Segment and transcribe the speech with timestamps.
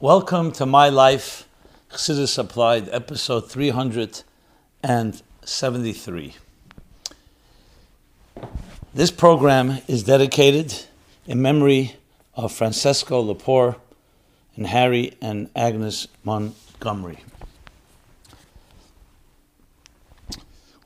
[0.00, 1.48] Welcome to My Life,
[1.90, 6.36] Chassidus Applied, episode 373.
[8.94, 10.72] This program is dedicated
[11.26, 11.96] in memory
[12.36, 13.74] of Francesco Lepore
[14.54, 17.18] and Harry and Agnes Montgomery.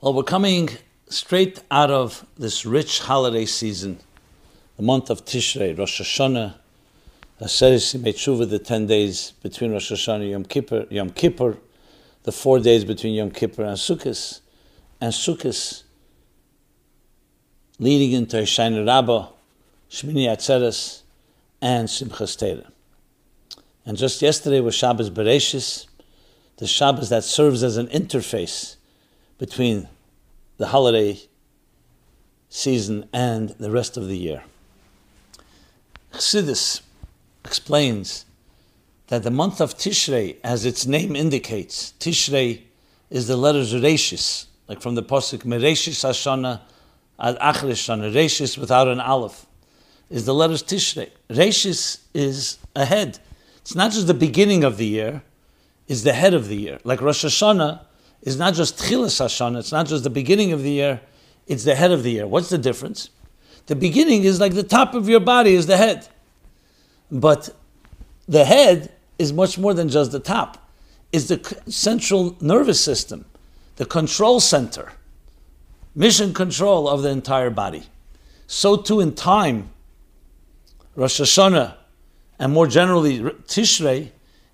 [0.01, 0.71] Well, we're coming
[1.07, 3.99] straight out of this rich holiday season,
[4.75, 6.55] the month of Tishrei, Rosh Hashanah,
[7.43, 11.57] Aseres Tshuva, the 10 days between Rosh Hashanah and Yom Kippur, Yom Kippur,
[12.23, 14.39] the four days between Yom Kippur and Sukkot,
[15.01, 15.83] and Sukkot
[17.79, 19.27] leading into Hoshana Rabbah,
[19.89, 21.01] Shmini Atzeres,
[21.61, 22.71] and Simchas Torah.
[23.85, 25.87] And just yesterday was Shabbos Bereshis,
[26.57, 28.77] the Shabbos that serves as an interface
[29.37, 29.89] between
[30.57, 31.19] the holiday
[32.47, 34.43] season and the rest of the year.
[36.13, 36.79] Chassidus
[37.45, 38.25] explains
[39.07, 42.61] that the month of Tishrei, as its name indicates, Tishrei
[43.09, 46.61] is the letters Reshis, like from the Pasuk, Mereshis Hashana
[47.19, 49.45] ad Achrish Reshis without an Aleph,
[50.09, 51.09] is the letters Tishrei.
[51.29, 53.19] Reshis is ahead.
[53.57, 55.23] It's not just the beginning of the year,
[55.87, 56.79] it's the head of the year.
[56.83, 57.81] Like Rosh Hashanah
[58.21, 61.01] is not just Tchilas Hashanah, it's not just the beginning of the year,
[61.45, 62.25] it's the head of the year.
[62.25, 63.09] What's the difference?
[63.67, 66.07] The beginning is like the top of your body is the head.
[67.13, 67.55] But
[68.27, 70.57] the head is much more than just the top.
[71.11, 73.25] Is the central nervous system,
[73.75, 74.93] the control center,
[75.93, 77.83] mission control of the entire body.
[78.47, 79.69] So too in time,
[80.95, 81.75] Rosh Hashanah,
[82.39, 84.09] and more generally Tishrei,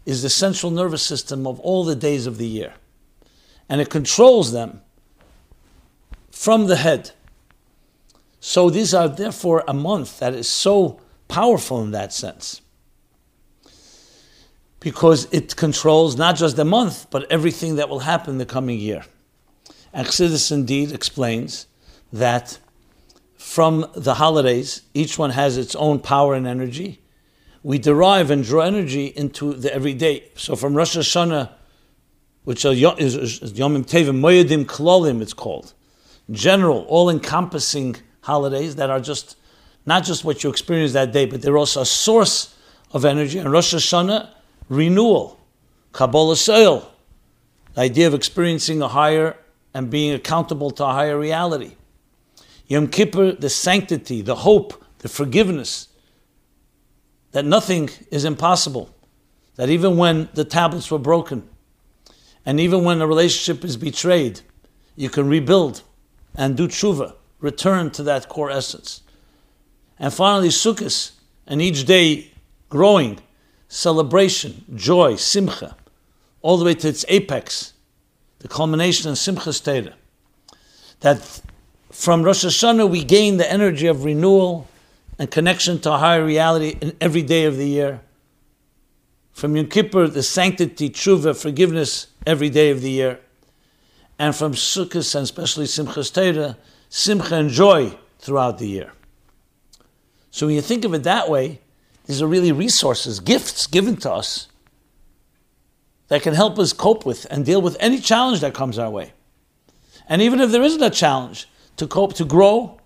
[0.06, 2.73] is the central nervous system of all the days of the year.
[3.70, 4.82] And it controls them
[6.30, 7.12] from the head.
[8.42, 12.62] So these are therefore a month that is so powerful in that sense.
[14.82, 19.04] Because it controls not just the month, but everything that will happen the coming year.
[19.94, 21.68] Chassidus indeed explains
[22.12, 22.60] that
[23.38, 27.02] from the holidays, each one has its own power and energy.
[27.64, 30.30] We derive and draw energy into the everyday.
[30.36, 31.52] So from Rosh Hashanah,
[32.44, 35.73] which is Yomim Tevim Moedim Klolim, it's called,
[36.32, 39.36] general, all encompassing holidays that are just
[39.89, 42.55] not just what you experience that day, but they're also a source
[42.92, 43.39] of energy.
[43.39, 44.30] And Rosh Hashanah,
[44.70, 45.39] renewal,
[45.94, 46.89] Kabbalah Soil,
[47.73, 49.36] the idea of experiencing a higher
[49.73, 51.76] and being accountable to a higher reality.
[52.67, 55.88] Yom Kippur, the sanctity, the hope, the forgiveness,
[57.32, 58.94] that nothing is impossible,
[59.56, 61.50] that even when the tablets were broken,
[62.45, 64.42] and even when a relationship is betrayed,
[64.95, 65.82] you can rebuild
[66.36, 69.02] and do tshuva, return to that core essence.
[69.99, 71.11] And finally, Sukkot,
[71.45, 72.32] and each day
[72.70, 73.20] growing,
[73.67, 75.76] celebration, joy, simcha,
[76.42, 77.73] all the way to its apex,
[78.39, 79.95] the culmination of Simchas Torah.
[81.02, 81.42] That
[81.92, 84.67] from Rosh Hashanah we gain the energy of renewal
[85.17, 88.02] and connection to a higher reality in every day of the year.
[89.33, 93.20] From Yom Kippur, the sanctity, tshuva, forgiveness every day of the year.
[94.17, 96.58] And from Sukkot and especially Simchas Torah,
[96.89, 98.93] simcha and joy throughout the year.
[100.32, 101.60] So when you think of it that way,
[102.06, 104.48] these are really resources, gifts given to us
[106.08, 109.14] that can help us cope with and deal with any challenge that comes our way.
[110.08, 111.48] And even if there isn't a challenge,
[111.78, 112.80] to cope, to grow,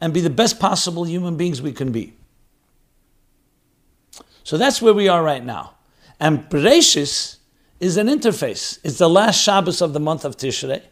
[0.00, 2.14] and be the best possible human beings we can be.
[4.44, 5.74] So that's where we are right now.
[6.20, 7.38] And Bereshis
[7.80, 8.78] is an interface.
[8.84, 10.82] It's the last Shabbos of the month of Tishrei,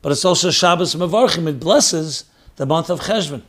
[0.00, 1.46] but it's also Shabbos Mevarchim.
[1.46, 2.24] It blesses
[2.56, 3.42] the month of Cheshvan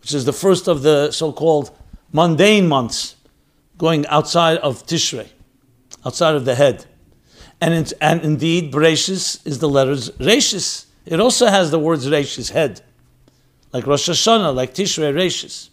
[0.00, 1.70] which is the first of the so-called
[2.12, 3.16] mundane months,
[3.78, 5.28] going outside of Tishrei,
[6.04, 6.86] outside of the head.
[7.60, 10.86] And, in, and indeed, Bereshis is the letters Reshis.
[11.06, 12.80] It also has the words Reshis, head,
[13.72, 15.68] like Rosh Hashanah, like Tishrei Reshis.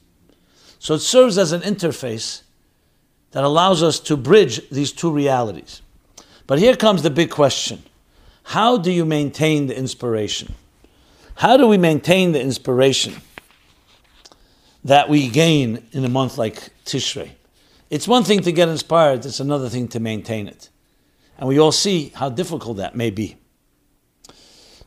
[0.79, 2.43] So it serves as an interface
[3.31, 5.81] that allows us to bridge these two realities.
[6.45, 7.83] But here comes the big question
[8.43, 10.53] How do you maintain the inspiration?
[11.35, 13.15] How do we maintain the inspiration?
[14.87, 17.31] That we gain in a month like Tishrei.
[17.89, 20.69] It's one thing to get inspired, it's another thing to maintain it.
[21.37, 23.35] And we all see how difficult that may be.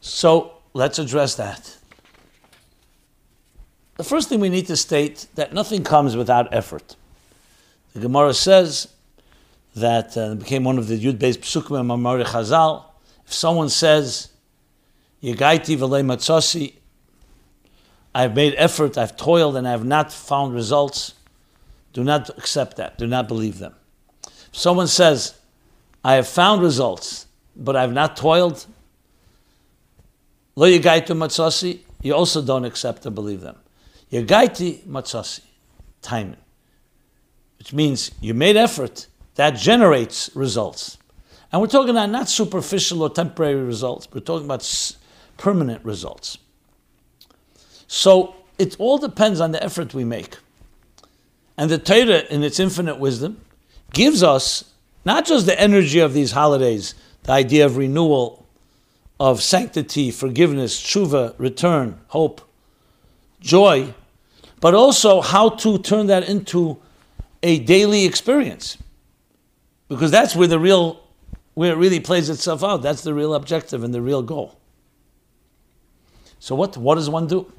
[0.01, 1.77] So let's address that.
[3.99, 6.97] The first thing we need to state that nothing comes without effort.
[7.93, 8.89] The Gemara says
[9.77, 12.85] that uh, became one of the Yud Beis Psukim Mamari Chazal.
[13.27, 14.31] If someone says,
[15.23, 16.80] Yegaiti v'lei matzosi,
[18.15, 21.15] I've made effort, I've toiled, and I have not found results.
[21.93, 22.99] Do not accept that.
[22.99, 23.75] Do not believe them.
[24.27, 25.35] If someone says,
[26.05, 28.67] I have found results, but I've not toiled,
[30.57, 33.57] lo yagaitu matzasi, you also don't accept or believe them.
[34.11, 35.43] Yagaiti matzasi,
[36.03, 36.37] timing,
[37.59, 39.07] which means you made effort,
[39.37, 40.99] that generates results.
[41.53, 44.95] And we're talking about not superficial or temporary results, we're talking about
[45.37, 46.39] permanent results.
[47.93, 50.37] So it all depends on the effort we make.
[51.59, 53.41] And the Torah, in its infinite wisdom,
[53.93, 54.73] gives us
[55.05, 56.95] not just the energy of these holidays,
[57.25, 58.47] the idea of renewal,
[59.19, 62.41] of sanctity, forgiveness, tshuva, return, hope,
[63.41, 63.93] joy,
[64.61, 66.79] but also how to turn that into
[67.43, 68.79] a daily experience.
[69.89, 71.03] Because that's where the real,
[71.55, 72.83] where it really plays itself out.
[72.83, 74.61] That's the real objective and the real goal.
[76.39, 77.53] So what, what does one do?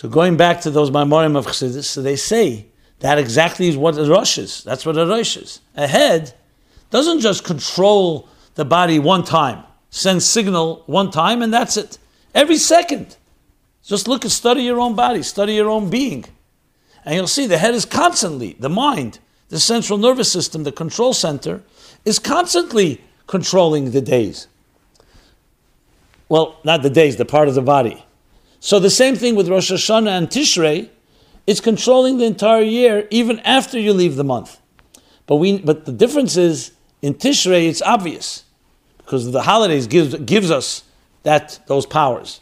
[0.00, 2.64] So going back to those Maimorim of Chassidus, so they say
[3.00, 4.64] that exactly is what a Rosh is.
[4.64, 5.60] That's what a Rosh is.
[5.76, 6.32] A head
[6.88, 11.98] doesn't just control the body one time, send signal one time, and that's it.
[12.34, 13.18] Every second.
[13.82, 16.24] Just look and study your own body, study your own being.
[17.04, 19.18] And you'll see the head is constantly, the mind,
[19.50, 21.62] the central nervous system, the control center,
[22.06, 24.48] is constantly controlling the days.
[26.30, 28.06] Well, not the days, the part of the body.
[28.60, 30.90] So the same thing with Rosh Hashanah and Tishrei,
[31.46, 34.60] it's controlling the entire year even after you leave the month.
[35.26, 38.44] But we but the difference is in Tishrei it's obvious
[38.98, 40.84] because the holidays gives gives us
[41.22, 42.40] that those powers.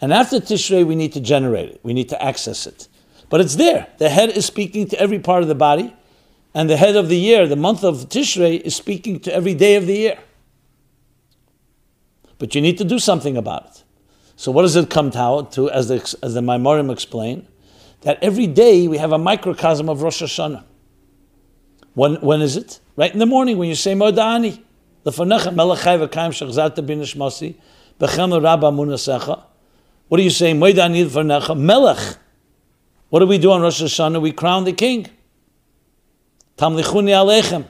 [0.00, 1.80] And after Tishrei we need to generate it.
[1.82, 2.88] We need to access it.
[3.28, 3.88] But it's there.
[3.98, 5.92] The head is speaking to every part of the body,
[6.54, 9.74] and the head of the year, the month of Tishrei, is speaking to every day
[9.74, 10.18] of the year.
[12.38, 13.82] But you need to do something about it.
[14.36, 17.48] So what does it come to, as the, as the Maimorim explain?
[18.02, 20.62] That every day we have a microcosm of Rosh Hashanah.
[21.94, 22.80] When, when is it?
[22.96, 24.62] Right in the morning when you say Modani.
[25.02, 25.18] What
[30.20, 30.58] are you saying?
[30.58, 32.18] Melech.
[33.08, 34.20] What do we do on Rosh Hashanah?
[34.20, 35.06] We crown the king.
[36.58, 37.66] Tamlichuni Alechem.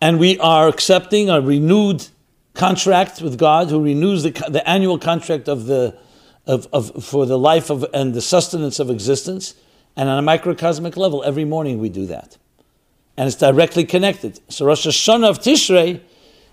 [0.00, 2.06] And we are accepting a renewed
[2.54, 5.96] contract with God, who renews the, the annual contract of the
[6.46, 9.54] of, of for the life of and the sustenance of existence.
[9.96, 12.38] And on a microcosmic level, every morning we do that,
[13.16, 14.40] and it's directly connected.
[14.48, 16.00] So Rosh Hashanah of Tishrei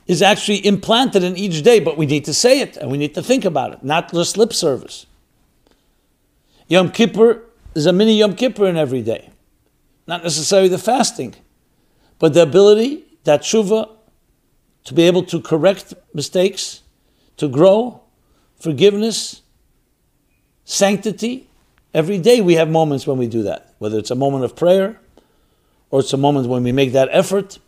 [0.08, 3.14] is actually implanted in each day, but we need to say it and we need
[3.14, 5.06] to think about it, not just lip service.
[6.68, 7.44] Yom Kippur
[7.76, 9.30] is a mini Yom Kippur in every day,
[10.08, 11.36] not necessarily the fasting,
[12.20, 13.97] but the ability that tshuva
[14.88, 16.82] to be able to correct mistakes,
[17.36, 18.00] to grow,
[18.58, 19.42] forgiveness,
[20.64, 21.50] sanctity.
[21.94, 24.98] Every day we have moments when we do that, whether it's a moment of prayer
[25.92, 27.60] or it's a moment when we make that effort.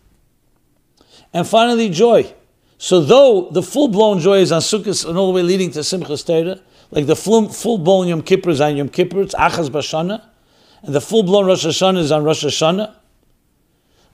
[1.33, 2.33] And finally, joy.
[2.77, 5.79] So, though the full blown joy is on Sukkot and all the way leading to
[5.79, 10.23] Simchas Torah, like the full blown Yom Kippur is on Yom Kippur, it's Achaz Bashana,
[10.83, 12.95] and the full blown Rosh Hashanah is on Rosh Hashanah,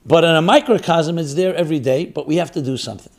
[0.05, 3.11] but in a microcosm, it's there every day, but we have to do something.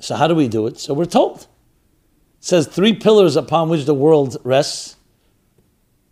[0.00, 0.78] So, how do we do it?
[0.78, 1.40] So, we're told.
[1.40, 1.46] It
[2.40, 4.96] says three pillars upon which the world rests,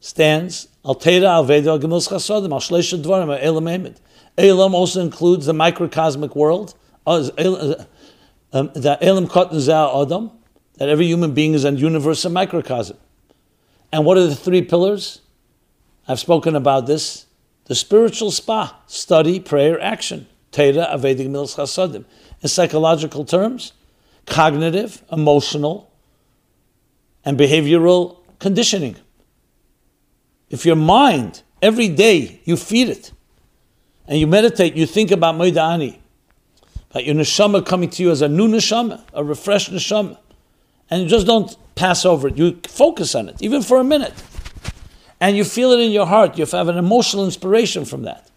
[0.00, 0.68] stands.
[4.36, 6.74] Elam also includes the microcosmic world,
[7.06, 7.84] uh, uh,
[8.52, 10.30] um, Elam Kotn Adam,
[10.76, 12.98] that every human being is a universe, a microcosm.
[13.92, 15.20] And what are the three pillars?
[16.06, 17.26] I've spoken about this
[17.66, 20.26] the spiritual spa, study, prayer, action.
[20.52, 22.04] Teda Avedig Milas Chasadim.
[22.42, 23.72] In psychological terms,
[24.26, 25.90] cognitive, emotional,
[27.24, 28.96] and behavioral conditioning.
[30.50, 33.12] If your mind, every day, you feed it,
[34.06, 35.98] and you meditate, you think about Moidani,
[36.90, 40.18] about your neshama coming to you as a new neshama, a refreshed neshama,
[40.90, 44.12] and you just don't pass over it, you focus on it, even for a minute
[45.20, 46.38] and you feel it in your heart.
[46.38, 48.30] You have an emotional inspiration from that.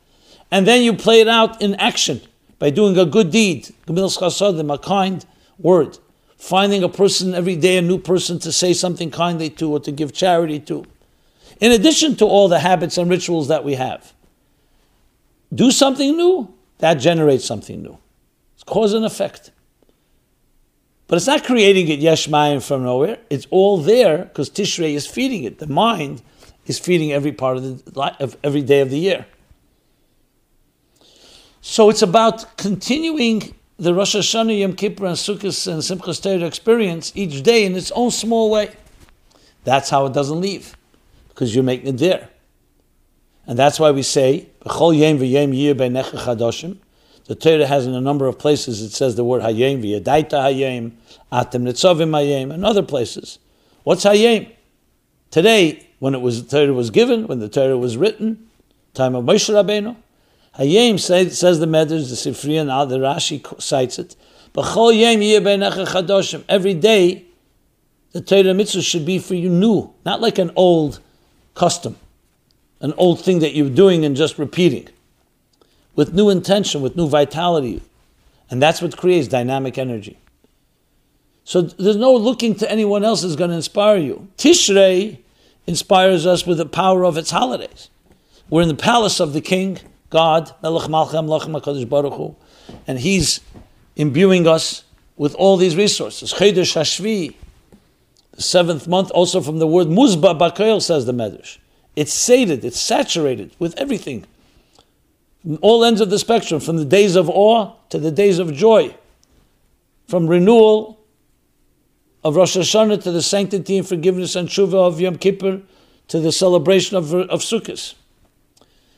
[0.51, 2.21] And then you play it out in action
[2.59, 5.25] by doing a good deed, a kind
[5.59, 5.97] word,
[6.37, 9.91] finding a person every day, a new person to say something kindly to or to
[9.91, 10.85] give charity to.
[11.59, 14.13] In addition to all the habits and rituals that we have,
[15.53, 17.97] do something new, that generates something new.
[18.55, 19.51] It's cause and effect.
[21.07, 23.17] But it's not creating it yesh mayim from nowhere.
[23.29, 25.59] It's all there because Tishrei is feeding it.
[25.59, 26.21] The mind
[26.67, 29.25] is feeding every part of the of every day of the year.
[31.61, 37.11] So it's about continuing the Rosh Hashanah, Yom Kippur, and Sukkot and Simchas Torah experience
[37.15, 38.71] each day in its own small way.
[39.63, 40.75] That's how it doesn't leave,
[41.29, 42.29] because you're making it there.
[43.45, 44.69] And that's why we say, the
[47.35, 50.93] Torah has in a number of places, it says the word Hayem, V'yadaita Hayem,
[51.31, 53.39] Atem Nitzovim Hayem, and other places.
[53.83, 54.49] What's Hayem?
[55.31, 58.47] Today, when it was the Torah was given, when the Torah was written,
[58.93, 59.95] time of Moshe Rabbeinu,
[60.57, 64.15] Hayem say, says the Medrash, the Sifri, and the Rashi cites it.
[66.49, 67.25] Every day,
[68.11, 70.99] the Torah mitzvah should be for you new, not like an old
[71.53, 71.97] custom,
[72.79, 74.89] an old thing that you're doing and just repeating
[75.95, 77.81] with new intention, with new vitality.
[78.49, 80.17] And that's what creates dynamic energy.
[81.43, 84.27] So there's no looking to anyone else is going to inspire you.
[84.37, 85.19] Tishrei
[85.67, 87.89] inspires us with the power of its holidays.
[88.49, 92.35] We're in the palace of the king, God, Melech Malchem HaKadosh Baruch Hu,
[92.87, 93.41] and he's
[93.95, 94.85] imbuing us
[95.17, 96.33] with all these resources.
[96.33, 97.35] Chedesh Hashvi,
[98.31, 101.57] the seventh month, also from the word Muzba Bakoil, says the Medrash.
[101.95, 104.25] It's sated, it's saturated with everything
[105.61, 108.93] all ends of the spectrum, from the days of awe to the days of joy,
[110.07, 110.96] from renewal
[112.23, 115.61] of Rosh Hashanah to the sanctity and forgiveness and tshuva of Yom Kippur
[116.07, 117.93] to the celebration of, of Sukkot.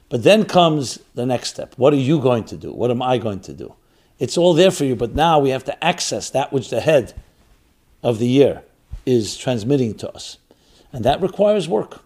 [0.09, 1.73] But then comes the next step.
[1.77, 2.71] What are you going to do?
[2.73, 3.75] What am I going to do?
[4.17, 7.13] It's all there for you, but now we have to access that which the head
[8.03, 8.63] of the year
[9.05, 10.37] is transmitting to us.
[10.91, 12.01] And that requires work.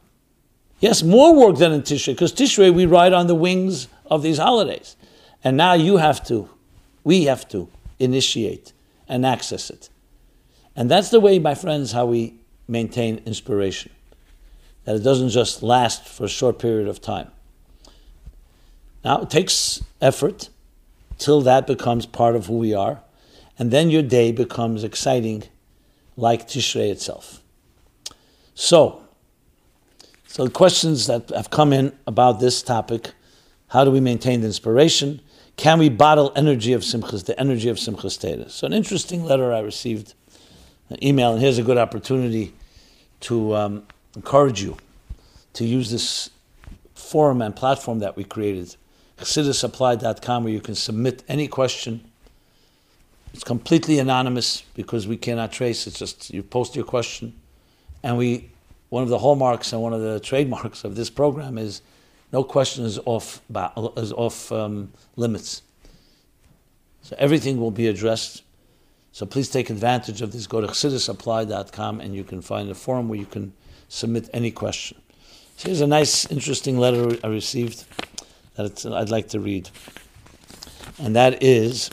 [0.80, 4.38] Yes, more work than in Tishrei, because Tishrei we ride on the wings of these
[4.38, 4.98] holidays.
[5.44, 6.50] And now you have to,
[7.04, 8.74] we have to initiate
[9.08, 9.90] and access it.
[10.76, 12.36] And that's the way, my friends, how we
[12.68, 13.92] maintain inspiration.
[14.86, 17.32] That it doesn't just last for a short period of time.
[19.04, 20.50] Now, it takes effort
[21.18, 23.02] till that becomes part of who we are.
[23.60, 25.44] And then your day becomes exciting
[26.18, 27.42] like Tishrei itself.
[28.56, 29.04] So,
[30.28, 33.12] so the questions that have come in about this topic
[33.74, 35.20] how do we maintain the inspiration?
[35.58, 38.48] Can we bottle energy of Simchas, the energy of Simchas Torah?
[38.48, 40.14] So an interesting letter I received,
[41.02, 42.54] email, and here's a good opportunity
[43.22, 44.78] to um, encourage you
[45.54, 46.30] to use this
[46.94, 48.76] forum and platform that we created,
[49.18, 52.04] chassidusapplied.com, where you can submit any question.
[53.34, 55.88] It's completely anonymous because we cannot trace.
[55.88, 57.34] It's just you post your question,
[58.04, 58.50] and we.
[58.90, 61.82] One of the hallmarks and one of the trademarks of this program is
[62.32, 63.42] no question is off,
[63.98, 65.64] is off um, limits.
[67.04, 68.44] So everything will be addressed.
[69.14, 70.48] So please take advantage of this.
[70.48, 73.54] Go to chassidusapplied.com and you can find a forum where you can
[73.88, 75.00] submit any question.
[75.56, 77.86] So here's a nice, interesting letter I received
[78.56, 79.70] that I'd like to read.
[80.98, 81.92] And that is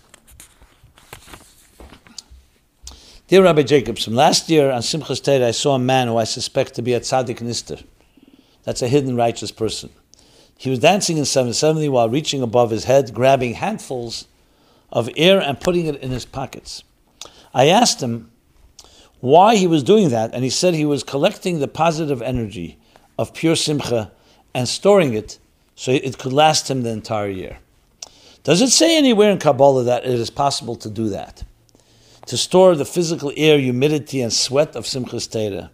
[3.28, 6.74] Dear Rabbi Jacobson, last year on Simchas Torah I saw a man who I suspect
[6.76, 7.84] to be a tzaddik nister.
[8.64, 9.90] That's a hidden righteous person.
[10.56, 14.26] He was dancing in 770 while reaching above his head, grabbing handfuls
[14.90, 16.82] of air and putting it in his pockets.
[17.52, 18.30] I asked him
[19.20, 22.78] why he was doing that, and he said he was collecting the positive energy
[23.18, 24.12] of pure simcha
[24.54, 25.38] and storing it
[25.74, 27.58] so it could last him the entire year.
[28.42, 31.42] Does it say anywhere in Kabbalah that it is possible to do that?
[32.26, 35.70] To store the physical air, humidity, and sweat of Simchas Torah,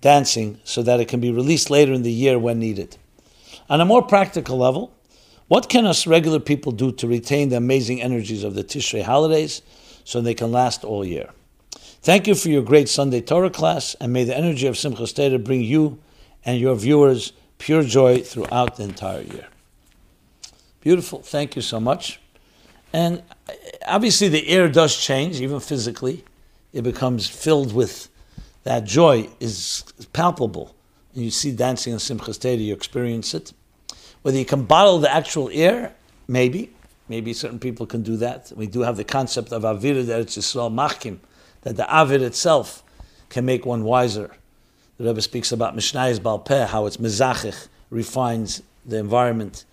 [0.00, 2.96] dancing, so that it can be released later in the year when needed.
[3.68, 4.92] On a more practical level,
[5.46, 9.62] what can us regular people do to retain the amazing energies of the Tishrei holidays
[10.04, 11.30] so they can last all year?
[12.02, 15.38] Thank you for your great Sunday Torah class, and may the energy of Simchas Torah
[15.38, 15.98] bring you
[16.44, 19.48] and your viewers pure joy throughout the entire year.
[20.80, 21.20] Beautiful.
[21.20, 22.20] Thank you so much.
[22.92, 23.52] And uh,
[23.86, 26.24] obviously, the air does change, even physically.
[26.72, 28.08] It becomes filled with
[28.64, 30.74] that joy is palpable.
[31.14, 33.52] And you see dancing in Simchas Torah, you experience it.
[34.22, 35.94] Whether you can bottle the actual air,
[36.28, 36.72] maybe.
[37.10, 38.52] Maybe certain people can do that.
[38.54, 41.18] We do have the concept of Avir that it's Yisrael Machkim,
[41.62, 42.84] that the Avir itself
[43.28, 44.30] can make one wiser.
[44.96, 49.64] The Rebbe speaks about Mishnayis Balpeh, how it's Mezachich, refines the environment.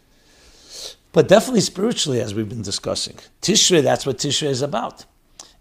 [1.11, 3.17] But definitely spiritually, as we've been discussing.
[3.43, 5.05] Tishrei, that's what Tishrei is about.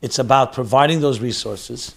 [0.01, 1.95] It's about providing those resources,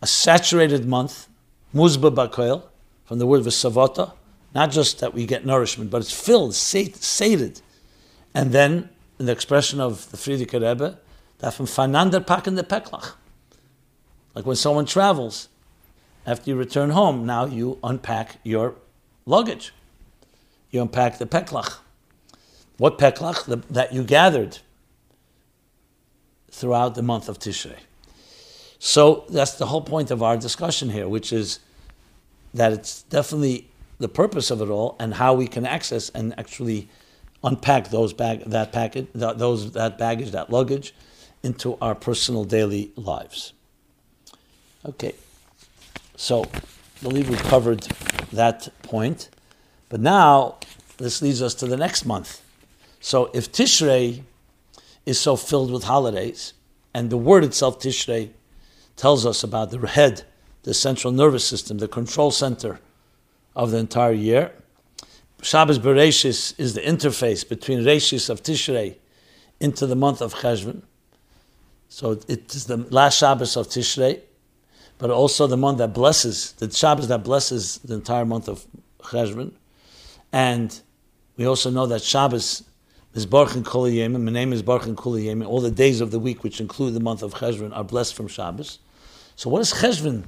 [0.00, 1.26] a saturated month,
[1.74, 2.62] Muzba Bakoil,
[3.04, 4.12] from the word Vesavota,
[4.54, 7.60] not just that we get nourishment, but it's filled, sated.
[8.32, 10.98] And then, in the expression of the Frierdiker Rebbe,
[11.38, 13.14] that from Fanander Pak in the Peklach.
[14.34, 15.48] Like when someone travels,
[16.26, 18.74] after you return home, now you unpack your
[19.24, 19.72] luggage.
[20.70, 21.78] You unpack the Peklach.
[22.78, 23.44] What Peklach?
[23.46, 24.58] The, that you gathered
[26.50, 27.76] throughout the month of Tishrei.
[28.78, 31.60] So that's the whole point of our discussion here, which is
[32.52, 33.68] that it's definitely
[33.98, 36.88] the purpose of it all and how we can access and actually
[37.46, 40.92] unpack those bag that package that, those that baggage that luggage
[41.42, 43.52] into our personal daily lives.
[44.84, 45.14] Okay,
[46.16, 46.60] so I
[47.02, 47.82] believe we covered
[48.32, 49.30] that point,
[49.88, 50.58] but now
[50.98, 52.42] this leads us to the next month.
[53.00, 54.22] So if Tishrei
[55.04, 56.52] is so filled with holidays,
[56.92, 58.30] and the word itself Tishrei
[58.96, 60.24] tells us about the head,
[60.64, 62.80] the central nervous system, the control center
[63.54, 64.52] of the entire year.
[65.46, 68.96] Shabbos Bereshis is the interface between Reshis of Tishrei
[69.60, 70.82] into the month of Cheshvan.
[71.88, 74.22] So it is the last Shabbos of Tishrei,
[74.98, 78.66] but also the month that blesses, the Shabbos that blesses the entire month of
[78.98, 79.52] Cheshvan.
[80.32, 80.80] And
[81.36, 82.64] we also know that Shabbos
[83.14, 86.18] is Baruch and Kol my name is Baruch and Kol all the days of the
[86.18, 88.80] week which include the month of Cheshvan are blessed from Shabbos.
[89.36, 90.24] So what does Cheshvan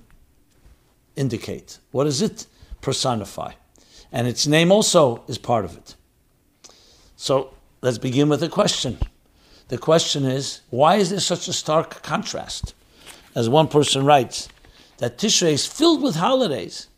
[1.16, 1.78] indicate?
[1.90, 2.46] What does it
[2.80, 3.52] personify.
[4.12, 5.94] And its name also is part of it.
[7.16, 8.98] So let's begin with a question.
[9.68, 12.74] The question is why is there such a stark contrast?
[13.34, 14.48] As one person writes,
[14.98, 16.88] that Tishrei is filled with holidays.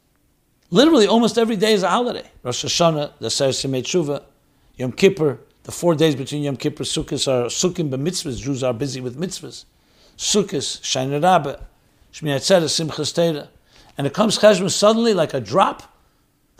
[0.70, 2.30] Literally, almost every day is a holiday.
[2.42, 4.22] Rosh Hashanah, the Ser Simei
[4.76, 8.40] Yom Kippur, the four days between Yom Kippur, Sukkot are Sukkim b'mitzvahs.
[8.40, 9.64] Jews are busy with mitzvahs.
[10.16, 11.56] Sukkot, Shana Rabbah,
[12.12, 13.48] Shmini Simchas Torah
[13.96, 15.89] and it comes Cheshvan suddenly like a drop,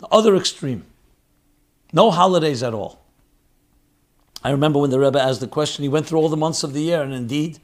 [0.01, 0.83] the other extreme.
[1.93, 2.99] No holidays at all.
[4.43, 6.73] I remember when the Rebbe asked the question, he went through all the months of
[6.73, 7.59] the year and indeed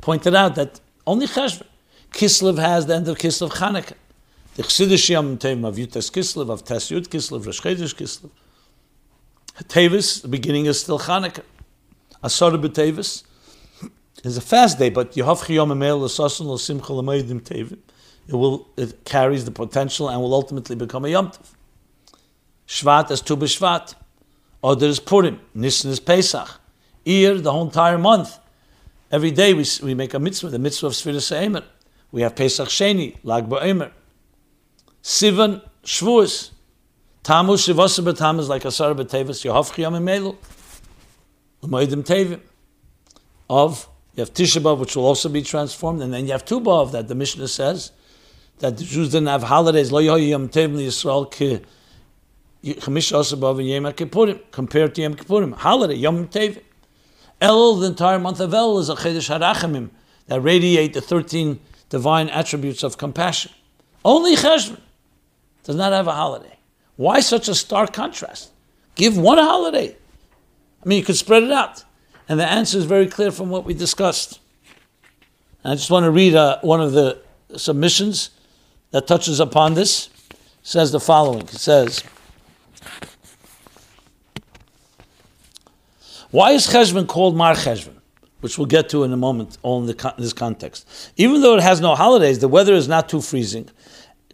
[0.00, 1.66] pointed out that only Cheshvan.
[2.12, 3.94] Kislev has the end of Kislev Chanukah.
[4.54, 8.30] The Chsidish Yom Tov of Yutas Kislev, of Tes Yud Kislev, Rosh Chodesh Kislev.
[9.64, 11.42] Tevis, the beginning is still Chanukah.
[12.22, 13.24] Asar B'Tevis
[14.22, 17.78] is a fast day, but Yehovchi Yom Emel L'Sasun L'Simcha L'Moedim Tevim
[18.28, 21.55] it will it carries the potential and will ultimately become a Yom Tov.
[22.66, 23.94] Shvat is Tu B'Shvat.
[24.62, 25.40] Other is Purim.
[25.54, 26.60] Nisan is Pesach.
[27.04, 28.38] Iyar, the whole entire month.
[29.12, 31.64] Every day we, we make a mitzvah, the mitzvah of Sfiras Eimer.
[32.10, 33.92] We have Pesach Sheni, Lag Ba'Eimer.
[35.02, 36.50] Sivan, Shavuos.
[37.22, 40.36] Tammuz, Shivasa B'Tammuz, like Asar B'Tevis, Yehovchi Yom Emelu.
[41.62, 42.40] L'moedim Tevim.
[43.48, 46.60] Of, you have Tisha B'Av, which will also be transformed, and then you have Tu
[46.60, 47.92] B'Av, that the Mishnah says,
[48.58, 49.92] that the Jews didn't have holidays.
[49.92, 51.60] Lo Yom Tov Yisrael ki
[54.50, 55.54] Compared to Yom Kippurim.
[55.54, 56.60] Holiday Yom Tov.
[57.40, 59.90] El, the entire month of El, is a Chedesh Harachamim
[60.26, 63.52] that radiate the thirteen divine attributes of compassion.
[64.04, 64.80] Only Cheshvan
[65.64, 66.58] does not have a holiday.
[66.96, 68.50] Why such a stark contrast?
[68.94, 69.96] Give one holiday.
[70.82, 71.84] I mean, you could spread it out.
[72.28, 74.40] And the answer is very clear from what we discussed.
[75.62, 77.20] And I just want to read uh, one of the
[77.56, 78.30] submissions
[78.92, 81.42] that touches upon this It says the following.
[81.42, 82.02] It says,
[86.30, 87.94] Why is Cheshvan called Mar Cheshvan?
[88.40, 90.86] Which we'll get to in a moment, all in, this context.
[91.16, 93.70] Even though it has no holidays, the weather is not too freezing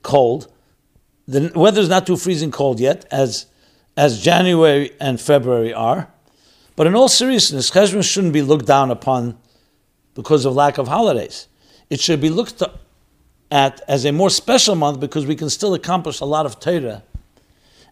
[0.03, 0.53] cold.
[1.29, 3.47] The weather is not too freezing cold yet, as,
[3.97, 6.09] as January and February are.
[6.75, 9.39] But in all seriousness, Cheshvan shouldn't be looked down upon
[10.15, 11.47] because of lack of holidays.
[11.89, 12.63] It should be looked
[13.51, 17.03] at as a more special month because we can still accomplish a lot of Torah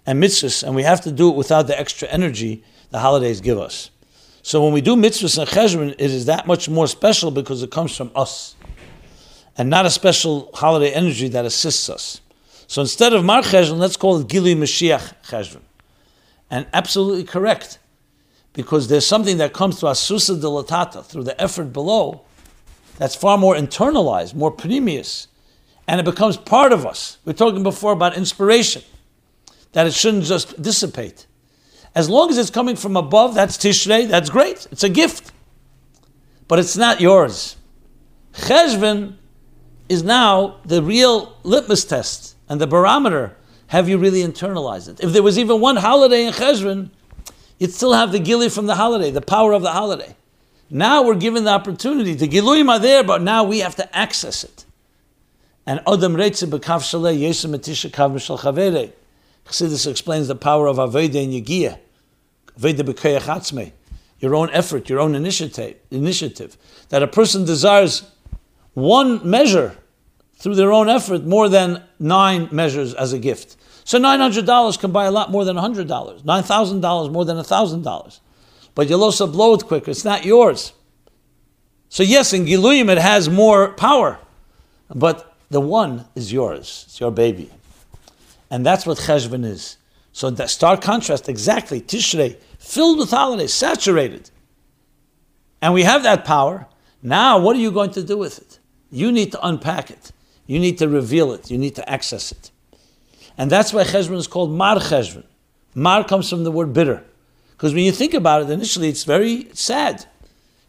[0.06, 3.58] and mitzvahs, and we have to do it without the extra energy the holidays give
[3.58, 3.90] us.
[4.42, 7.70] So when we do mitzvahs and cheshvan, it is that much more special because it
[7.70, 8.56] comes from us,
[9.56, 12.20] and not a special holiday energy that assists us.
[12.66, 15.62] So instead of Mar Cheshvan, let's call it Gili Mashiach Cheshvan.
[16.50, 17.78] And absolutely correct,
[18.52, 22.22] because there's something that comes to us, Susa through the effort below,
[22.98, 25.26] that's far more internalized, more premius,
[25.86, 27.18] and it becomes part of us.
[27.24, 28.82] We are talking before about inspiration,
[29.72, 31.26] that it shouldn't just dissipate.
[31.94, 34.66] As long as it's coming from above, that's Tishrei, that's great.
[34.70, 35.32] It's a gift.
[36.48, 37.56] But it's not yours.
[38.34, 39.16] Cheshvan
[39.88, 43.36] is now the real litmus test and the barometer.
[43.68, 45.00] Have you really internalized it?
[45.00, 46.90] If there was even one holiday in Cheshvan,
[47.58, 50.14] you'd still have the gili from the holiday, the power of the holiday.
[50.70, 52.14] Now we're given the opportunity.
[52.14, 54.64] The giluyim are there, but now we have to access it.
[55.66, 58.92] And Adam Reitze B'kav Shalei Yesem Etisha Kav Mishal Chavere.
[59.50, 61.78] Chassidus explains the power of Aveda and Yegiyah.
[62.58, 63.72] Aveda Atzmei.
[64.20, 66.56] Your own effort, your own initiative, initiative.
[66.90, 68.02] That a person desires
[68.74, 69.76] one measure
[70.34, 73.56] through their own effort more than nine measures as a gift.
[73.84, 75.86] So $900 can buy a lot more than $100.
[76.22, 78.20] $9,000 more than $1,000.
[78.74, 79.90] But you'll also blow it quicker.
[79.90, 80.72] It's not yours.
[81.88, 84.18] So yes, in Giluyim it has more power.
[84.94, 87.50] But the one is yours, it's your baby.
[88.50, 89.76] And that's what Cheshvan is.
[90.12, 94.30] So that stark contrast, exactly, Tishrei, filled with holidays, saturated.
[95.62, 96.66] And we have that power.
[97.02, 98.58] Now, what are you going to do with it?
[98.90, 100.10] You need to unpack it.
[100.46, 101.50] You need to reveal it.
[101.50, 102.50] You need to access it.
[103.38, 105.24] And that's why Cheshvan is called Mar Cheshvan.
[105.74, 107.04] Mar comes from the word bitter.
[107.52, 110.06] Because when you think about it, initially it's very sad.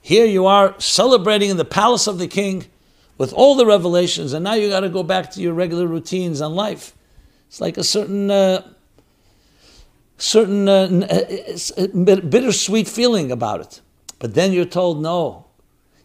[0.01, 2.65] Here you are celebrating in the palace of the king
[3.17, 6.41] with all the revelations, and now you got to go back to your regular routines
[6.41, 6.93] and life.
[7.51, 8.65] It's like a certain, uh,
[10.17, 11.05] certain uh,
[11.77, 13.81] uh bittersweet feeling about it.
[14.19, 15.47] But then you're told, no,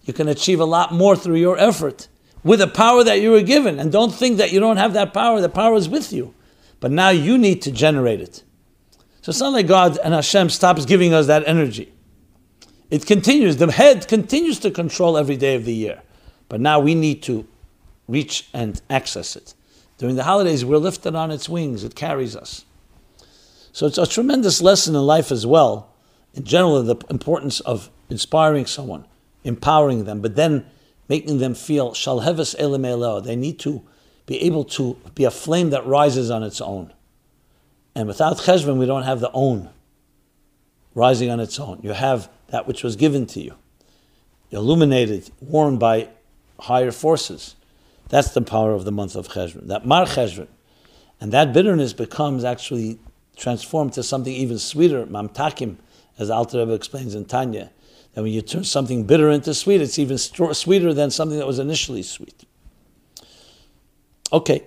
[0.03, 2.09] you can achieve a lot more through your effort
[2.43, 3.79] with the power that you were given.
[3.79, 5.41] And don't think that you don't have that power.
[5.41, 6.35] The power is with you.
[6.81, 8.43] But now you need to generate it.
[9.23, 11.93] So it's not like God and Hashem stops giving us that energy.
[12.91, 13.59] It continues.
[13.59, 16.03] The head continues to control every day of the year.
[16.49, 17.47] But now we need to
[18.09, 19.55] reach and access it.
[19.99, 21.85] During the holidays, we're lifted on its wings.
[21.85, 22.65] It carries us.
[23.73, 25.93] So it's a tremendous lesson in life as well.
[26.35, 29.07] In general, the importance of inspiring someone,
[29.45, 30.67] empowering them, but then
[31.09, 33.83] making them feel shalheves elim They need to
[34.27, 36.93] be able to be a flame that rises on its own.
[37.95, 39.71] And without cheshvan, we don't have the own
[40.95, 41.81] rising on its own.
[41.83, 43.55] You have that which was given to you,
[44.51, 46.09] illuminated, warmed by
[46.61, 47.55] higher forces.
[48.09, 49.67] That's the power of the month of cheshvan.
[49.67, 50.49] That mar cheshvan,
[51.21, 52.99] and that bitterness becomes actually
[53.37, 55.77] transformed to something even sweeter, mamtakim,
[56.19, 57.71] as Alter Rebbe explains in Tanya.
[58.15, 61.59] That when you turn something bitter into sweet, it's even sweeter than something that was
[61.59, 62.45] initially sweet.
[64.33, 64.65] Okay,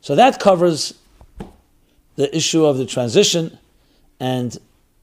[0.00, 0.94] so that covers
[2.16, 3.58] the issue of the transition
[4.20, 4.58] and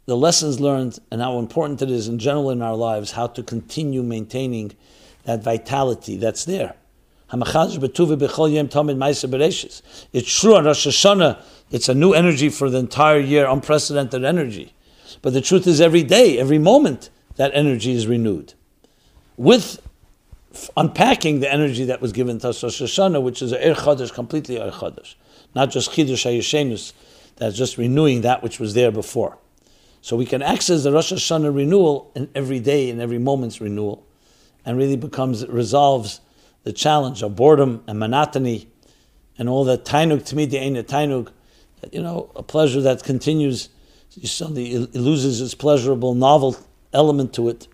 [0.05, 3.41] the lessons learned and how important it is in general in our lives, how to
[3.41, 4.73] continue maintaining
[5.23, 6.75] that vitality that's there.
[7.31, 7.41] It's
[10.39, 14.73] true on Rosh Hashanah, it's a new energy for the entire year, unprecedented energy.
[15.21, 18.53] But the truth is, every day, every moment, that energy is renewed.
[19.37, 19.81] With
[20.77, 24.57] unpacking the energy that was given to Rosh Hashanah, which is a Er Chodesh, completely
[24.57, 25.15] Er Chodesh
[25.55, 26.93] not just Chidush HaYeshenus,
[27.37, 29.37] that's just renewing that which was there before.
[30.01, 34.05] So we can access the Rosh Hashanah renewal in every day, in every moment's renewal,
[34.65, 36.19] and really becomes, resolves
[36.65, 38.67] the challenge of boredom and monotony
[39.37, 41.29] and all that tainug the ain't a tainug,
[41.91, 43.69] you know, a pleasure that continues,
[44.23, 46.57] suddenly it loses its pleasurable, novel
[46.91, 47.67] element to it,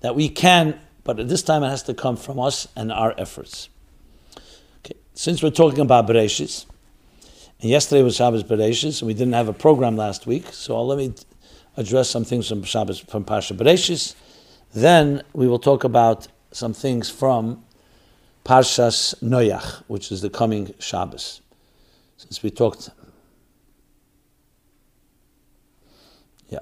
[0.00, 3.14] that we can, but at this time it has to come from us and our
[3.16, 3.70] efforts.
[4.84, 6.66] Okay, since we're talking about Bereshis,
[7.60, 10.98] and yesterday was Shabbos Bereshis, and we didn't have a program last week, so let
[10.98, 11.14] me
[11.78, 14.14] address some things from Shabbos from Pasha Bereshis.
[14.74, 17.64] Then we will talk about some things from
[18.48, 21.42] Parshas Noach, which is the coming Shabbos.
[22.16, 22.88] Since we talked,
[26.48, 26.60] yeah.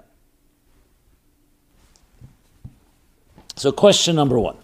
[3.55, 4.57] So, question number one: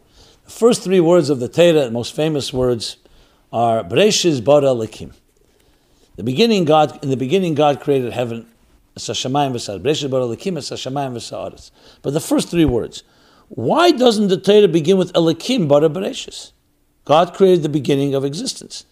[0.45, 2.97] the first three words of the Torah, most famous words,
[3.53, 5.15] are Bereshis Bara Lekim.
[6.17, 8.49] The beginning, God in the beginning, God created heaven.
[8.95, 9.15] But the
[12.21, 13.03] first three words,
[13.49, 16.51] why doesn't the Torah begin with Elikim bara bereshis?
[17.05, 18.85] God created the beginning of existence.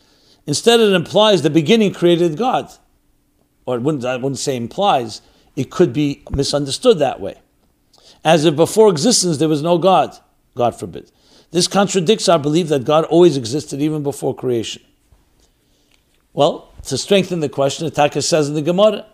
[0.46, 2.70] Instead, it implies the beginning created God.
[3.66, 5.23] Or it wouldn't, I wouldn't say implies,
[5.55, 7.40] it could be misunderstood that way.
[8.25, 10.16] As if before existence there was no God,
[10.55, 11.11] God forbid.
[11.51, 14.83] This contradicts our belief that God always existed even before creation.
[16.33, 19.07] Well, to strengthen the question, Taka says in the Gemara,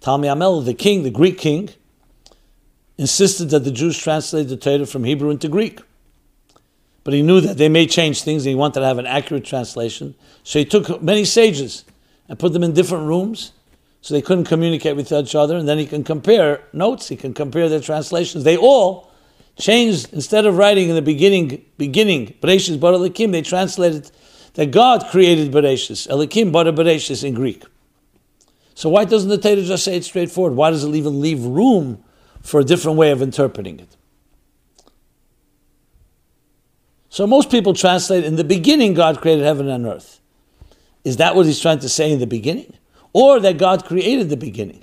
[0.00, 1.70] Talmi Amel, the king, the Greek king,
[2.98, 5.80] insisted that the Jews translate the Torah from Hebrew into Greek.
[7.04, 9.44] But he knew that they may change things and he wanted to have an accurate
[9.44, 10.14] translation.
[10.44, 11.84] So he took many sages
[12.28, 13.52] and put them in different rooms
[14.00, 15.56] so they couldn't communicate with each other.
[15.56, 18.44] And then he can compare notes, he can compare their translations.
[18.44, 19.10] They all
[19.58, 24.10] changed, instead of writing in the beginning, beginning, Bereshis Bar they translated
[24.54, 27.64] that God created Bereshis, Elikim bara Bereshis in Greek.
[28.74, 30.54] So why doesn't the Torah just say it straightforward?
[30.54, 32.02] Why does it even leave room
[32.40, 33.96] for a different way of interpreting it?
[37.12, 40.18] So most people translate in the beginning God created heaven and earth.
[41.04, 42.72] Is that what he's trying to say in the beginning?
[43.12, 44.82] Or that God created the beginning?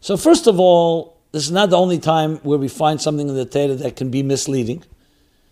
[0.00, 3.34] So first of all, this is not the only time where we find something in
[3.34, 4.82] the Torah that can be misleading.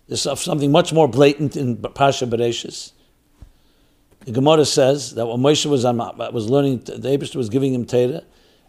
[0.07, 2.93] There's something much more blatant in Pasha Bereshis.
[4.21, 7.85] The Gemara says that when Moshe was, on, was learning, the Abish was giving him
[7.85, 8.23] Torah,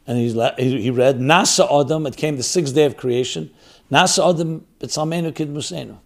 [0.07, 3.51] and he read, Nasa Adam, it came the sixth day of creation,
[3.91, 5.97] Nasa Adam, B'tzalmenu Kid Musenu.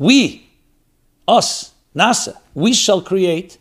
[0.00, 0.48] We,
[1.28, 3.58] us, Nasa, we shall create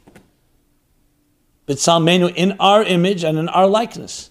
[1.68, 4.30] B'tzalmenu, in our image and in our likeness.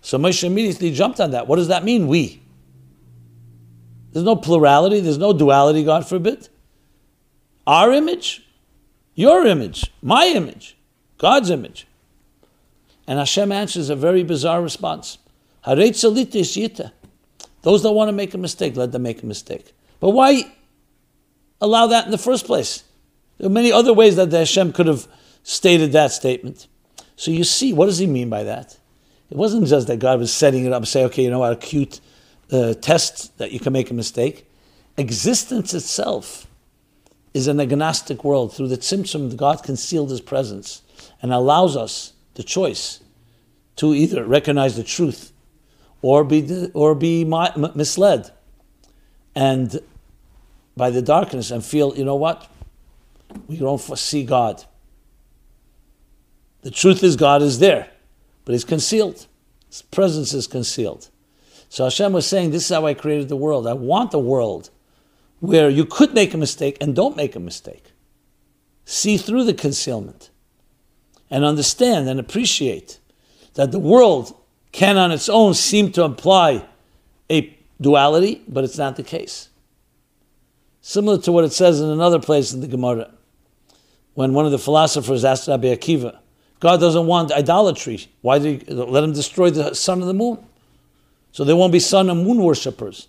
[0.00, 1.46] So Moshe immediately jumped on that.
[1.46, 2.40] What does that mean, we?
[4.12, 6.48] There's no plurality, there's no duality, God forbid.
[7.66, 8.42] Our image,
[9.14, 10.78] your image, my image,
[11.18, 11.86] God's image.
[13.06, 15.18] And Hashem answers a very bizarre response.
[15.66, 19.74] Those that want to make a mistake, let them make a mistake.
[20.00, 20.54] But why
[21.60, 22.84] allow that in the first place?
[23.38, 25.06] There are many other ways that the Hashem could have
[25.42, 26.66] stated that statement.
[27.16, 28.78] So you see, what does he mean by that?
[29.30, 31.56] It wasn't just that God was setting it up, say, okay, you know what, a
[31.56, 32.00] cute
[32.50, 34.46] uh, test that you can make a mistake.
[34.96, 36.46] Existence itself
[37.32, 38.54] is an agnostic world.
[38.54, 40.82] Through the tzimtzum, God concealed his presence
[41.22, 43.00] and allows us the choice
[43.76, 45.32] to either recognize the truth
[46.02, 48.32] or be, or be misled
[49.34, 49.80] and
[50.76, 52.48] by the darkness and feel, you know what?
[53.46, 54.64] We don't see God.
[56.62, 57.90] The truth is God is there,
[58.44, 59.26] but He's concealed.
[59.68, 61.08] His presence is concealed.
[61.68, 63.66] So Hashem was saying, This is how I created the world.
[63.66, 64.70] I want a world
[65.38, 67.92] where you could make a mistake and don't make a mistake.
[68.84, 70.30] See through the concealment
[71.30, 72.98] and understand and appreciate
[73.54, 74.36] that the world
[74.72, 76.66] can on its own seem to imply
[77.30, 79.49] a duality, but it's not the case.
[80.82, 83.10] Similar to what it says in another place in the Gemara,
[84.14, 86.18] when one of the philosophers asked Rabbi Akiva,
[86.58, 88.06] God doesn't want idolatry.
[88.22, 90.44] Why did he let him destroy the sun and the moon?
[91.32, 93.08] So there won't be sun and moon worshippers.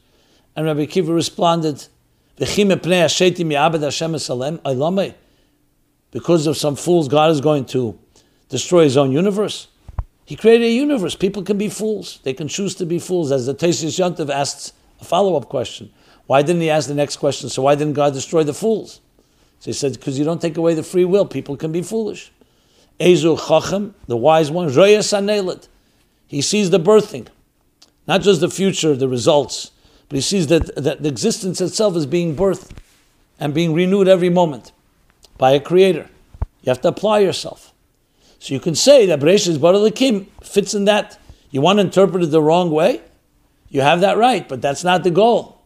[0.55, 1.87] And Rabbi Akiva responded,
[6.11, 7.99] because of some fools, God is going to
[8.49, 9.67] destroy his own universe.
[10.25, 11.15] He created a universe.
[11.15, 12.19] People can be fools.
[12.23, 13.31] They can choose to be fools.
[13.31, 15.91] As the Tesis Yontiv asks a follow up question.
[16.31, 17.49] Why didn't he ask the next question?
[17.49, 19.01] So why didn't God destroy the fools?
[19.59, 21.25] So he said, because you don't take away the free will.
[21.25, 22.31] People can be foolish.
[23.01, 25.03] Ezu Chacham, the wise one, Roya
[26.27, 27.27] He sees the birthing,
[28.07, 29.71] not just the future, the results,
[30.07, 32.71] but he sees that, that the existence itself is being birthed
[33.37, 34.71] and being renewed every moment
[35.37, 36.09] by a creator.
[36.61, 37.73] You have to apply yourself.
[38.39, 41.19] So you can say that Bereshit Baralakim fits in that.
[41.49, 43.01] You want to interpret it the wrong way?
[43.67, 45.60] You have that right, but that's not the goal.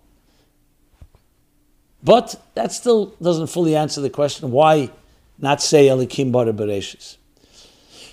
[2.05, 4.91] But that still doesn't fully answer the question why
[5.39, 7.17] not say Elikim Bara Bereshis.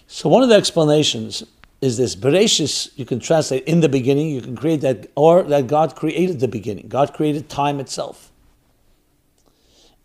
[0.06, 1.44] So one of the explanations
[1.82, 5.66] is this Bereshis, you can translate in the beginning, you can create that, or that
[5.66, 6.88] God created the beginning.
[6.88, 8.32] God created time itself.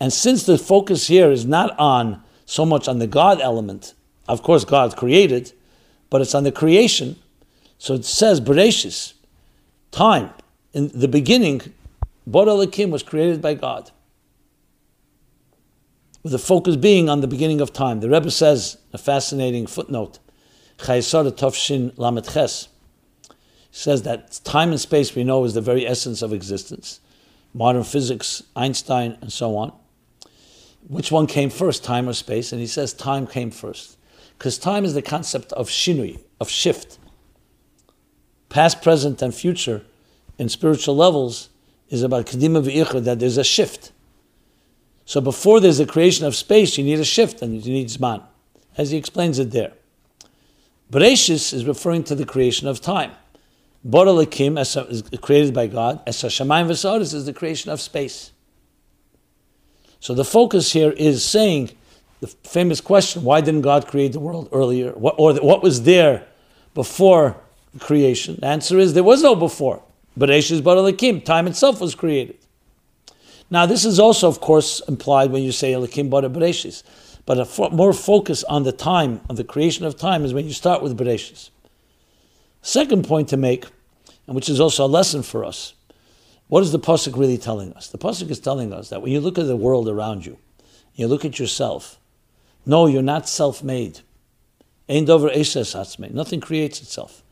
[0.01, 3.93] And since the focus here is not on so much on the God element,
[4.27, 5.53] of course God created,
[6.09, 7.15] but it's on the creation.
[7.77, 9.13] So it says Bereshis,
[9.91, 10.31] time.
[10.73, 11.73] In the beginning,
[12.27, 13.89] Bor Elikim was created by God
[16.23, 18.01] with the focus being on the beginning of time.
[18.01, 20.19] The Rebbe says, a fascinating footnote,
[20.77, 22.67] Chayesara Tovshin Lamet Ches,
[23.71, 26.99] says that time and space we know is the very essence of existence.
[27.53, 29.71] Modern physics, Einstein, and so on.
[30.85, 32.51] Which one came first, time or space?
[32.51, 33.97] And he says time came first.
[34.37, 36.99] Because time is the concept of shinui, of shift.
[38.49, 39.85] Past, present, and future
[40.37, 41.49] in spiritual levels
[41.89, 43.91] is about kedima v'ichud, that there's a shift.
[45.05, 48.23] So before there's a creation of space, you need a shift and you need Zman,
[48.77, 49.73] as he explains it there.
[50.91, 53.11] Bereshis is referring to the creation of time.
[53.87, 56.01] Boralakim is created by God.
[56.05, 58.31] Esa Shamayim V'Saris is the creation of space.
[59.99, 61.71] So the focus here is saying
[62.19, 64.91] the famous question: Why didn't God create the world earlier?
[64.91, 66.27] What, or what was there
[66.73, 67.37] before
[67.79, 68.37] creation?
[68.39, 69.83] The answer is there was no before.
[70.17, 72.37] Bereshis Boralakim, time itself was created.
[73.49, 76.83] Now, this is also, of course, implied when you say Elikim Bara Bereshis.
[77.25, 80.45] But a fo- more focus on the time, of the creation of time, is when
[80.45, 81.49] you start with Bereshis.
[82.61, 83.65] Second point to make,
[84.25, 85.73] and which is also a lesson for us,
[86.47, 87.87] what is the Pasuk really telling us?
[87.89, 90.37] The Pasuk is telling us that when you look at the world around you,
[90.95, 91.99] you look at yourself,
[92.65, 93.99] no, you're not self made.
[94.89, 97.23] Nothing creates itself.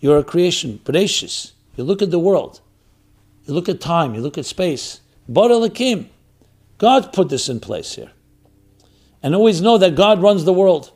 [0.00, 1.52] You're a creation, Bereshis.
[1.78, 2.60] You look at the world,
[3.46, 5.00] you look at time, you look at space.
[5.28, 6.08] Bar Elikim.
[6.76, 8.10] God put this in place here.
[9.22, 10.90] And always know that God runs the world.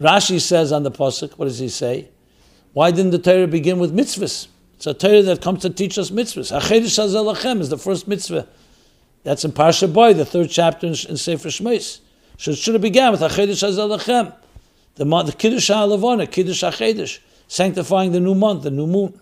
[0.00, 2.08] Rashi says on the Pasuk, what does he say?
[2.72, 4.48] Why didn't the Torah begin with mitzvahs?
[4.76, 6.58] It's a Torah that comes to teach us mitzvahs.
[6.58, 8.48] Achedish Hazelachem is the first mitzvah.
[9.22, 12.00] That's in Parsha Boy, the third chapter in, Sefer Shmeis.
[12.38, 14.34] So it should have began with Achedish Hazelachem.
[14.94, 17.18] The, the Kiddush HaLevana, Kiddush HaChedish,
[17.48, 19.20] sanctifying the new month, the new moon.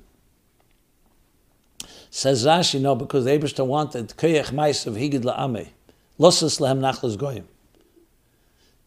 [2.16, 5.70] Says Rashi, no, because the Abishta wanted Kiyach Mais of Higid La'ame,
[6.16, 7.48] Losas Lehem Nachlas Goyim.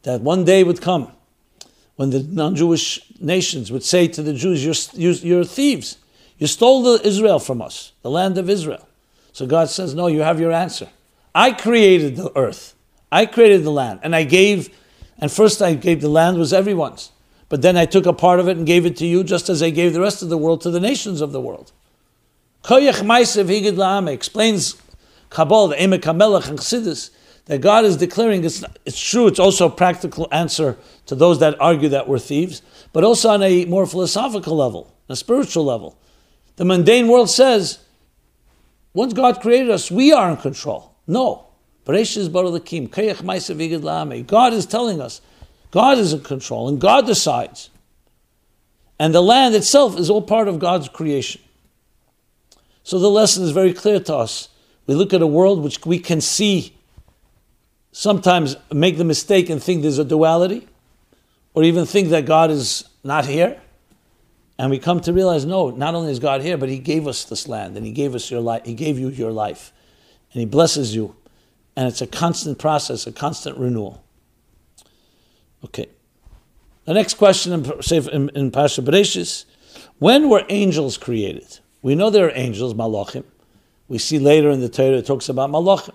[0.04, 1.12] That one day would come
[1.98, 5.98] when the non-Jewish nations would say to the Jews, "You're, you're, you're thieves.
[6.38, 8.88] You stole the Israel from us, the land of Israel."
[9.34, 10.88] So God says, "No, you have your answer.
[11.36, 12.76] I created the earth.
[13.12, 14.74] I created the land, and I gave.
[15.20, 17.12] And first, I gave the land was everyone's."
[17.50, 19.62] But then I took a part of it and gave it to you, just as
[19.62, 21.74] I gave the rest of the world to the nations of the world.
[22.64, 24.76] Koyach Maisev Higid La'ame explains
[25.30, 27.12] Kabbalah, the Emek HaMelech and Chassidus,
[27.46, 31.60] that God is declaring it's, it's true, it's also a practical answer to those that
[31.62, 35.98] argue that we're thieves, but also on a more philosophical level, a spiritual level.
[36.58, 37.80] The mundane world says,
[38.94, 40.96] once God created us, we are in control.
[41.06, 41.46] No.
[41.86, 42.28] God is
[44.66, 45.22] telling us,
[45.72, 47.70] God is in control, and God decides.
[49.00, 51.42] And the land itself is all part of God's creation.
[52.88, 54.48] So the lesson is very clear to us.
[54.86, 56.74] We look at a world which we can see,
[57.92, 60.70] sometimes make the mistake and think there's a duality,
[61.54, 63.60] or even think that God is not here.
[64.58, 67.26] And we come to realize, no, not only is God here, but He gave us
[67.26, 68.62] this land, and He gave us your life.
[68.64, 69.74] He gave you your life,
[70.32, 71.14] and He blesses you,
[71.76, 74.02] and it's a constant process, a constant renewal.
[75.66, 75.90] Okay.
[76.86, 77.66] The next question in,
[78.14, 79.44] in, in Pasha Bereshis,
[80.00, 81.60] when were angels created?
[81.82, 83.24] We know there are angels, malachim.
[83.88, 85.94] We see later in the Torah it talks about malachim.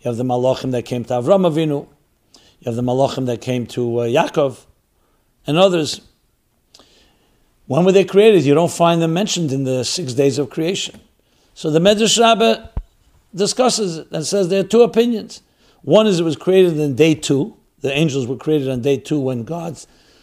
[0.00, 1.88] You have the malachim that came to Avram Avinu.
[2.60, 4.64] You have the malachim that came to uh, Yaakov,
[5.46, 6.00] and others.
[7.66, 8.44] When were they created?
[8.44, 11.00] You don't find them mentioned in the six days of creation.
[11.54, 12.68] So the Medrash Rabbah
[13.34, 15.42] discusses it and says there are two opinions.
[15.82, 19.20] One is it was created in day two, the angels were created on day two
[19.20, 19.78] when God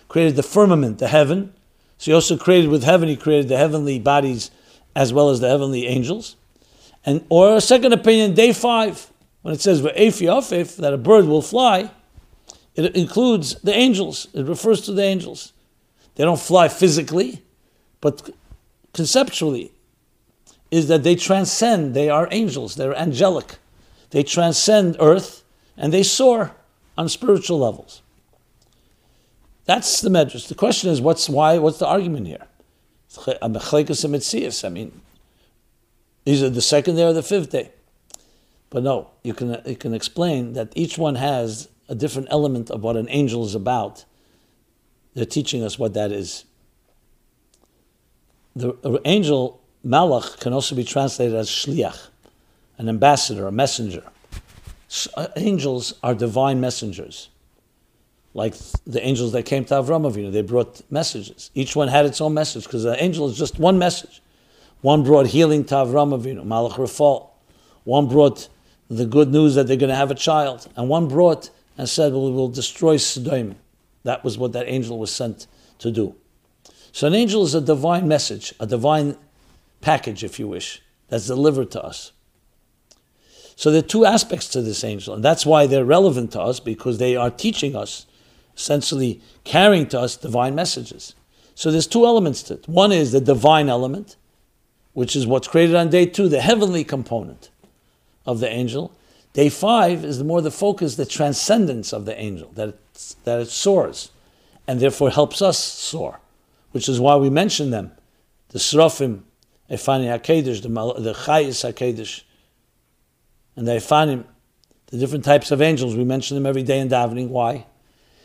[0.07, 1.53] created the firmament, the heaven.
[1.99, 4.49] So he also created with heaven, he created the heavenly bodies
[4.95, 6.35] as well as the heavenly angels.
[7.05, 11.91] And or a second opinion, day five, when it says that a bird will fly,
[12.75, 14.27] it includes the angels.
[14.33, 15.53] It refers to the angels.
[16.15, 17.41] They don't fly physically,
[18.01, 18.29] but
[18.93, 19.71] conceptually,
[20.69, 21.93] is that they transcend.
[21.93, 22.75] They are angels.
[22.75, 23.57] They're angelic.
[24.11, 25.43] They transcend earth
[25.77, 26.51] and they soar
[26.97, 28.01] on spiritual levels.
[29.65, 30.47] That's the medrash.
[30.47, 31.57] The question is, what's why?
[31.57, 32.45] What's the argument here?
[34.63, 35.01] I mean,
[36.41, 37.71] it the second day or the fifth day?
[38.69, 42.83] But no, you can you can explain that each one has a different element of
[42.83, 44.05] what an angel is about.
[45.13, 46.45] They're teaching us what that is.
[48.55, 52.07] The angel malach can also be translated as shliach,
[52.77, 54.03] an ambassador, a messenger.
[55.15, 57.29] Uh, angels are divine messengers.
[58.33, 61.51] Like the angels that came to Avram Avinu, they brought messages.
[61.53, 64.21] Each one had its own message because the angel is just one message.
[64.81, 67.29] One brought healing to Avram Avinu, Malach Rafal.
[67.83, 68.47] One brought
[68.89, 70.67] the good news that they're going to have a child.
[70.75, 73.55] And one brought and said, well, we will destroy Sodom.
[74.03, 75.47] That was what that angel was sent
[75.79, 76.15] to do.
[76.91, 79.17] So an angel is a divine message, a divine
[79.81, 82.11] package, if you wish, that's delivered to us.
[83.55, 86.59] So there are two aspects to this angel, and that's why they're relevant to us
[86.59, 88.05] because they are teaching us,
[88.55, 91.15] essentially carrying to us divine messages.
[91.55, 92.67] So there's two elements to it.
[92.67, 94.15] One is the divine element,
[94.93, 97.49] which is what's created on day two, the heavenly component
[98.25, 98.91] of the angel.
[99.33, 102.75] Day five is more the focus, the transcendence of the angel, that
[103.23, 104.11] that it soars,
[104.67, 106.19] and therefore helps us soar,
[106.71, 107.91] which is why we mention them.
[108.49, 109.21] The Srafim,
[109.69, 112.23] Efani HaKedesh, the, the Chayis HaKedesh,
[113.55, 114.25] and the Ifanim,
[114.87, 117.29] the different types of angels, we mention them every day in davening.
[117.29, 117.65] Why?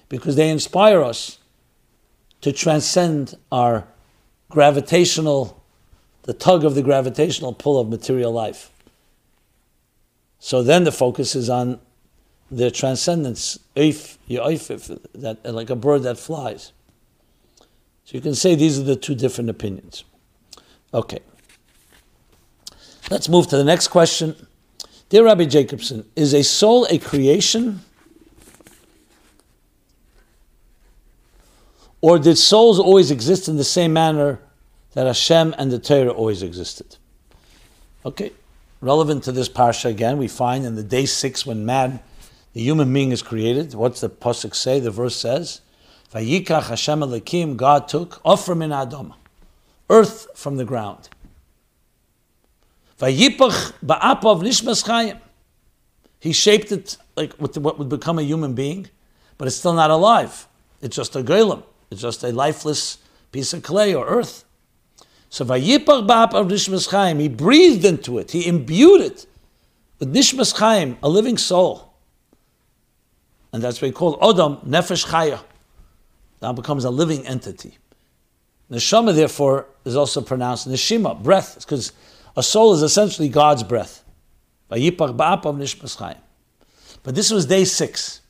[0.08, 1.38] Because they inspire us
[2.40, 3.88] to transcend our
[4.48, 5.62] gravitational,
[6.22, 8.70] the tug of the gravitational pull of material life.
[10.38, 11.80] So then the focus is on
[12.50, 16.72] their transcendence, that like a bird that flies.
[18.04, 20.04] So you can say these are the two different opinions.
[20.94, 21.18] Okay.
[23.10, 24.36] Let's move to the next question.
[25.08, 27.80] Dear Rabbi Jacobson, is a soul a creation?
[32.00, 34.40] Or did souls always exist in the same manner
[34.92, 36.96] that Hashem and the Torah always existed?
[38.04, 38.32] Okay,
[38.80, 42.00] relevant to this parsha again, we find in the day six when man,
[42.52, 43.74] the human being, is created.
[43.74, 44.78] What's the pasuk say?
[44.78, 45.60] The verse says,
[46.14, 49.14] "Vayikach Hashem Elokim." God took Ofra in Adam,
[49.90, 51.08] earth from the ground.
[53.00, 55.18] Vayipach ba'apav nishmas chayim.
[56.20, 58.88] He shaped it like what would become a human being,
[59.36, 60.46] but it's still not alive.
[60.80, 61.62] It's just a golem.
[61.90, 62.98] It's just a lifeless
[63.32, 64.44] piece of clay or earth.
[65.28, 67.20] So vayipach ba'apav nishmas chayim.
[67.20, 68.30] He breathed into it.
[68.30, 69.26] He imbued it
[69.98, 71.94] with nishmas chayim, a living soul.
[73.52, 75.40] And that's what he called Odom Nefesh Chaya.
[76.42, 77.78] now becomes a living entity.
[78.70, 81.92] Neshama, therefore, is also pronounced neshima, breath, because
[82.36, 84.04] a soul is essentially God's breath.
[84.68, 84.80] But
[87.14, 88.20] this was day six.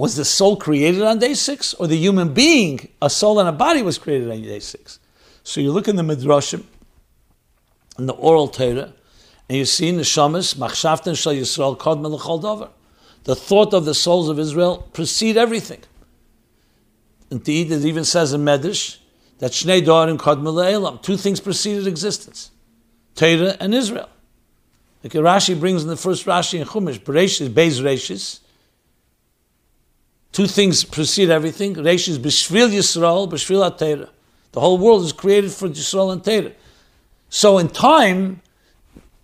[0.00, 3.52] Was the soul created on day six, or the human being, a soul and a
[3.52, 4.98] body, was created on day six?
[5.42, 6.64] So you look in the midrashim,
[7.98, 8.94] in the oral Torah,
[9.46, 12.70] and you see neshamas machshavten shal Yisrael kod melechol davar.
[13.24, 15.80] The thought of the souls of Israel precede everything.
[17.30, 18.96] Indeed, it even says in Medrash
[19.40, 22.50] that Shnei Dorim Kod Elam, two things preceded existence,
[23.14, 24.08] Torah and Israel.
[25.04, 28.40] Like Rashi brings in the first Rashi in Chumash, Bereshis, Beis Reshis.
[30.32, 31.74] Two things precede everything.
[31.74, 34.08] Reshis, B'Shvil Yisrael, B'Shvil HaTorah.
[34.52, 36.52] The whole world is created for Yisrael and Torah.
[37.28, 38.40] So in time,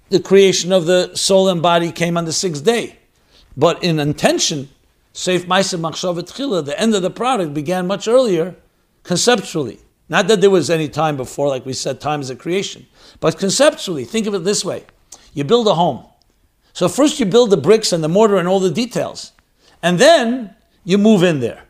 [0.09, 2.99] the creation of the soul and body came on the sixth day.
[3.57, 4.69] But in intention,
[5.15, 8.55] Seif Maisa Machshavet Chila, the end of the product began much earlier,
[9.03, 9.79] conceptually.
[10.09, 12.87] Not that there was any time before, like we said, time is a creation.
[13.19, 14.85] But conceptually, think of it this way.
[15.33, 16.05] You build a home.
[16.73, 19.33] So first you build the bricks and the mortar and all the details.
[19.83, 20.55] And then
[20.87, 21.65] you move in there.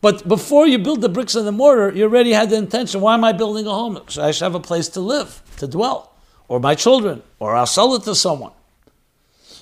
[0.00, 3.14] But before you build the bricks and the mortar, you already had the intention, why
[3.14, 3.98] am I building a home?
[4.06, 6.12] So I should have a place to live, to dwell,
[6.46, 8.52] or my children, or I'll sell it to someone.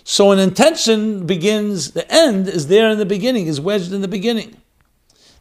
[0.04, 4.08] So an intention begins, the end is there in the beginning, is wedged in the
[4.08, 4.56] beginning.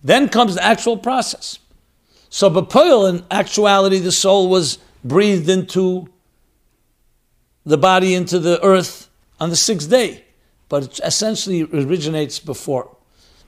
[0.03, 1.57] Then comes the actual process.
[2.30, 6.07] So Bapoil, in actuality, the soul was breathed into
[7.65, 9.09] the body, into the earth
[9.39, 10.23] on the sixth day.
[10.69, 12.95] But it essentially originates before.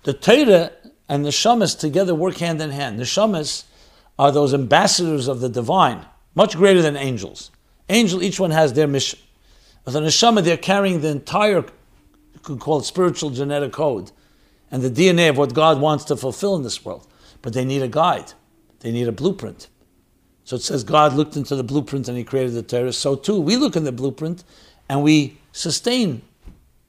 [0.07, 0.71] The Torah
[1.09, 2.97] and the Shamas together work hand in hand.
[2.97, 3.65] The Shamas
[4.17, 7.51] are those ambassadors of the divine, much greater than angels.
[7.89, 9.19] Angel, each one has their mission.
[9.83, 14.13] With the neshama, they're carrying the entire, you could call it spiritual genetic code,
[14.71, 17.05] and the DNA of what God wants to fulfill in this world.
[17.41, 18.31] But they need a guide.
[18.79, 19.67] They need a blueprint.
[20.45, 22.93] So it says God looked into the blueprint and He created the Torah.
[22.93, 24.45] So too, we look in the blueprint
[24.87, 26.21] and we sustain,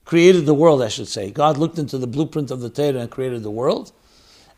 [0.09, 1.30] created the world, I should say.
[1.30, 3.92] God looked into the blueprint of the Torah and created the world.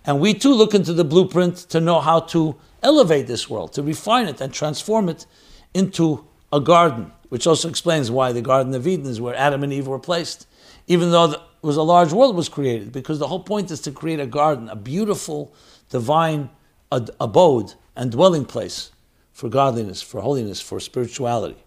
[0.06, 3.82] And we too look into the blueprint to know how to elevate this world, to
[3.82, 5.26] refine it and transform it
[5.74, 9.72] into a garden which also explains why the Garden of Eden is where Adam and
[9.72, 10.46] Eve were placed,
[10.86, 13.90] even though it was a large world was created, because the whole point is to
[13.90, 15.52] create a garden, a beautiful,
[15.88, 16.48] divine
[16.92, 18.92] ad- abode and dwelling place
[19.32, 21.60] for godliness, for holiness, for spirituality.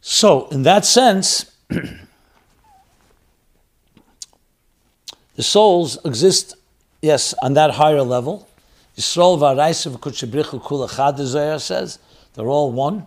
[0.00, 1.52] So, in that sense,
[5.36, 6.56] the souls exist,
[7.02, 8.48] yes, on that higher level.
[8.96, 11.98] Yisrael v'araisav kutchebrichu kula chad, says,
[12.34, 13.06] they're all one.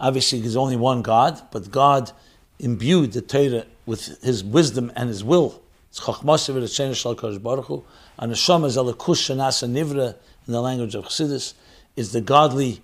[0.00, 2.12] Obviously, there's only one God, but God
[2.58, 5.60] imbued the Torah with His wisdom and His will.
[5.90, 7.84] It's Chachmasiv Baruch Hu.
[8.18, 10.14] And is Alakush Shanasa Nivra
[10.46, 11.54] in the language of Chassidus
[11.96, 12.80] is the godly,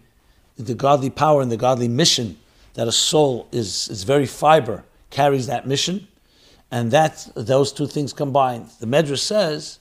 [0.56, 2.38] the godly power and the godly mission
[2.74, 6.08] that a soul is its very fiber carries that mission,
[6.74, 8.68] and that those two things combined.
[8.80, 9.78] The Medrash says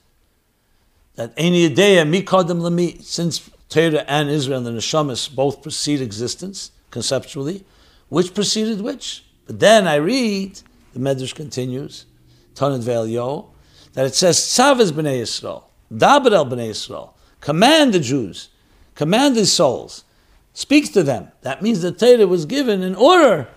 [1.16, 6.70] that Eini Adeya Mikodem Lami, since Torah and Israel and the Neshamas both precede existence,
[6.92, 7.66] conceptually,
[8.10, 9.26] which preceded which.
[9.48, 10.62] But then I read,
[10.94, 12.06] the Medrash continues,
[12.54, 13.48] Tanit Ve'elyo,
[13.94, 15.64] that it says, Tzavaz b'nei Yisrael,
[16.00, 18.50] el b'nei Yisrael, command the Jews,
[18.94, 20.04] command the souls,
[20.54, 21.32] speak to them.
[21.42, 23.48] That means the Torah was given in order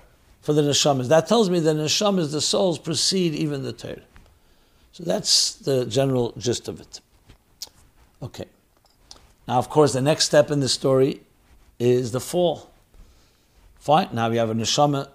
[0.47, 1.09] for the neshamas.
[1.09, 4.03] That tells me the neshamas, the souls, precede even the Torah.
[4.93, 7.01] So that's the general gist of it.
[8.23, 8.45] Okay.
[9.49, 11.23] Now, of course, the next step in the story
[11.81, 12.71] is the fall.
[13.81, 14.11] Fine.
[14.13, 15.09] Now we have a neshama,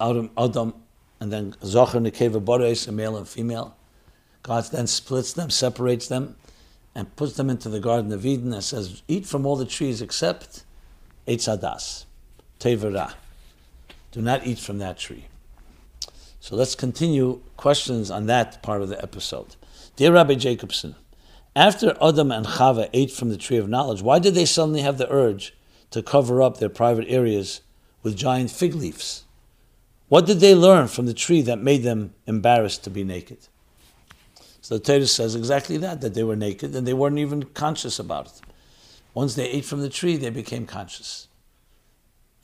[0.00, 0.74] Adam, Adam,
[1.20, 3.76] and then Zocher, Nekeva, Boreis, a male and female.
[4.42, 6.34] God then splits them, separates them,
[6.96, 10.02] and puts them into the Garden of Eden and says, Eat from all the trees
[10.02, 10.64] except
[11.28, 12.06] Eitz Adas,
[12.58, 13.14] Tevera.
[14.12, 15.26] Do not eat from that tree.
[16.38, 19.56] So let's continue questions on that part of the episode.
[19.96, 20.94] Dear Rabbi Jacobson,
[21.56, 24.98] after Adam and Chava ate from the tree of knowledge, why did they suddenly have
[24.98, 25.54] the urge
[25.92, 27.60] to cover up their private areas
[28.02, 29.24] with giant fig leaves.
[30.08, 33.38] What did they learn from the tree that made them embarrassed to be naked?
[34.60, 37.98] So the Torah says exactly that, that they were naked and they weren't even conscious
[37.98, 38.40] about it.
[39.14, 41.28] Once they ate from the tree, they became conscious.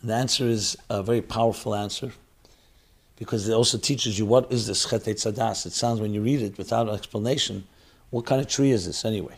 [0.03, 2.13] The answer is a very powerful answer
[3.17, 5.67] because it also teaches you what is this chet tzadas.
[5.67, 7.67] It sounds when you read it without explanation,
[8.11, 9.35] what kind of tree is this anyway?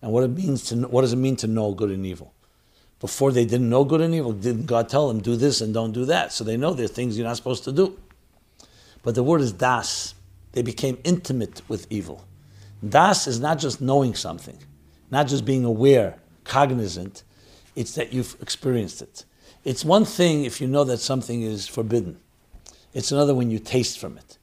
[0.00, 2.32] And what it means to what does it mean to know good and evil?
[3.00, 5.92] Before they didn't know good and evil, didn't God tell them, do this and don't
[5.92, 6.32] do that?
[6.32, 7.98] So they know there are things you're not supposed to do.
[9.02, 10.14] But the word is das.
[10.52, 12.24] They became intimate with evil.
[12.86, 14.58] Das is not just knowing something,
[15.10, 17.22] not just being aware, cognizant,
[17.76, 19.24] it's that you've experienced it.
[19.64, 22.18] It's one thing if you know that something is forbidden,
[22.94, 24.38] it's another when you taste from it.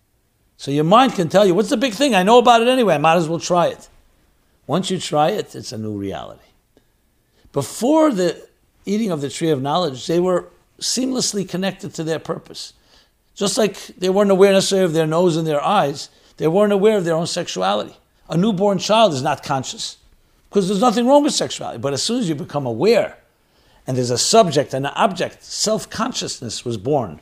[0.57, 2.15] So your mind can tell you, what's the big thing?
[2.15, 3.89] I know about it anyway, I might as well try it.
[4.67, 6.41] Once you try it, it's a new reality.
[7.51, 8.47] Before the
[8.85, 10.49] eating of the tree of knowledge, they were
[10.79, 12.73] seamlessly connected to their purpose.
[13.35, 16.97] Just like they weren't aware necessarily of their nose and their eyes, they weren't aware
[16.97, 17.95] of their own sexuality.
[18.29, 19.97] A newborn child is not conscious
[20.49, 21.79] because there's nothing wrong with sexuality.
[21.79, 23.17] But as soon as you become aware
[23.87, 27.19] and there's a subject and an object, self consciousness was born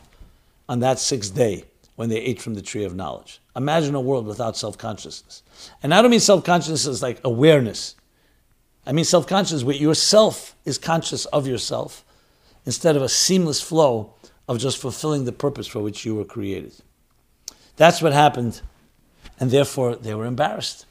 [0.70, 3.42] on that sixth day when they ate from the tree of knowledge.
[3.56, 5.44] Imagine a world without self consciousness.
[5.82, 7.96] And I don't mean self consciousness like awareness.
[8.86, 12.04] I mean self consciousness where yourself is conscious of yourself
[12.66, 14.14] instead of a seamless flow
[14.48, 16.74] of just fulfilling the purpose for which you were created.
[17.76, 18.62] That's what happened,
[19.40, 20.86] and therefore they were embarrassed.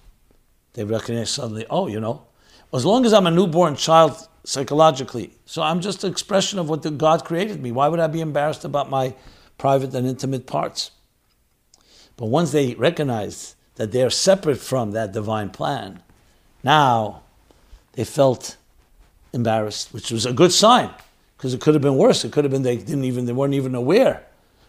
[0.74, 2.22] They recognized suddenly, oh, you know,
[2.72, 6.98] as long as I'm a newborn child psychologically, so I'm just an expression of what
[6.98, 7.72] God created me.
[7.72, 9.14] Why would I be embarrassed about my
[9.58, 10.90] private and intimate parts?
[12.16, 16.02] But once they recognized that they're separate from that divine plan,
[16.62, 17.22] now
[17.92, 18.56] they felt
[19.32, 20.90] embarrassed, which was a good sign
[21.36, 22.24] because it could have been worse.
[22.24, 24.24] It could have been they didn't even they weren't even aware,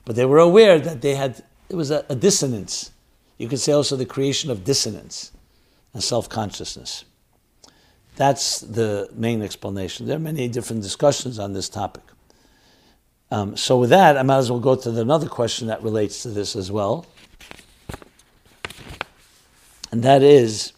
[0.05, 2.91] but they were aware that they had it was a, a dissonance.
[3.37, 5.31] You could say also the creation of dissonance
[5.93, 7.05] and self consciousness.
[8.15, 10.05] That's the main explanation.
[10.05, 12.03] There are many different discussions on this topic.
[13.31, 16.29] Um, so with that, I might as well go to another question that relates to
[16.29, 17.07] this as well,
[19.91, 20.73] and that is,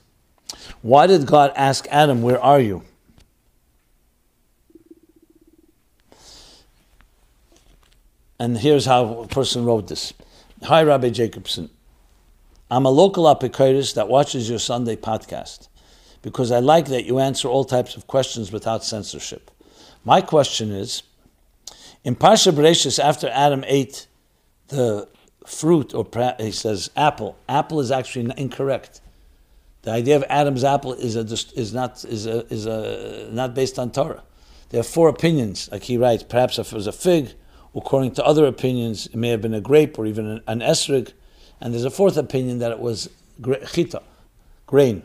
[0.82, 2.84] why did God ask Adam, "Where are you"?
[8.40, 10.14] And here's how a person wrote this.
[10.64, 11.70] Hi, Rabbi Jacobson.
[12.72, 15.68] I'm a local apicurus that watches your Sunday podcast
[16.26, 19.52] because I like that you answer all types of questions without censorship.
[20.04, 21.04] My question is,
[22.04, 24.08] in Parsha Bereshis, after Adam ate
[24.70, 25.08] the
[25.46, 26.04] fruit, or
[26.40, 29.02] he says apple, apple is actually incorrect.
[29.84, 33.78] The idea of Adam's apple is, a, is, not, is, a, is a, not based
[33.78, 34.24] on Torah.
[34.70, 36.24] There are four opinions, like he writes.
[36.24, 37.36] Perhaps if it was a fig,
[37.76, 41.12] According to other opinions, it may have been a grape or even an, an esrog.
[41.60, 43.10] And there's a fourth opinion that it was
[43.74, 44.02] chita,
[44.66, 45.04] grain.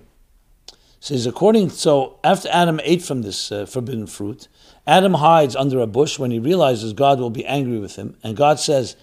[1.01, 4.49] Says according so after Adam ate from this uh, forbidden fruit,
[4.87, 8.37] Adam hides under a bush when he realizes God will be angry with him, and
[8.37, 8.97] God says,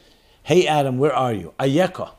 [0.43, 2.11] "Hey Adam, where are you?" Ayeka.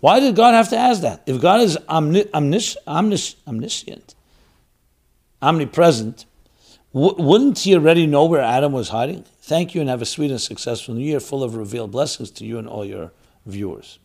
[0.00, 1.22] Why did God have to ask that?
[1.26, 4.16] If God is omni- omnis- omnis- omniscient,
[5.40, 6.24] omnipresent,
[6.92, 9.24] w- wouldn't He already know where Adam was hiding?
[9.42, 12.44] Thank you and have a sweet and successful new year full of revealed blessings to
[12.44, 13.12] you and all your
[13.46, 14.00] viewers.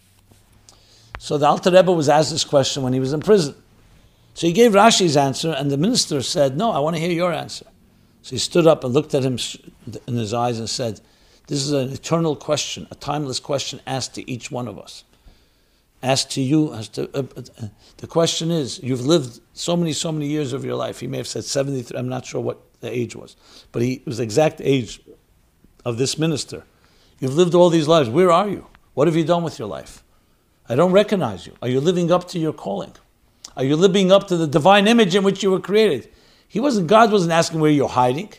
[1.17, 3.55] So the Alter Rebbe was asked this question when he was in prison.
[4.37, 7.33] So he gave Rashi's answer, and the minister said, No, I want to hear your
[7.33, 7.65] answer.
[8.21, 9.39] So he stood up and looked at him
[10.05, 11.01] in his eyes and said,
[11.47, 15.05] This is an eternal question, a timeless question asked to each one of us.
[16.03, 20.11] Asked to you, as to, uh, uh, the question is, you've lived so many, so
[20.11, 20.99] many years of your life.
[20.99, 23.35] He may have said 73, I'm not sure what the age was,
[23.71, 25.01] but he was the exact age
[25.83, 26.63] of this minister.
[27.19, 28.07] You've lived all these lives.
[28.07, 28.67] Where are you?
[28.93, 30.03] What have you done with your life?
[30.69, 31.55] I don't recognize you.
[31.59, 32.93] Are you living up to your calling?
[33.57, 36.09] Are you living up to the divine image in which you were created?
[36.47, 38.31] He wasn't, God wasn't asking where you're hiding.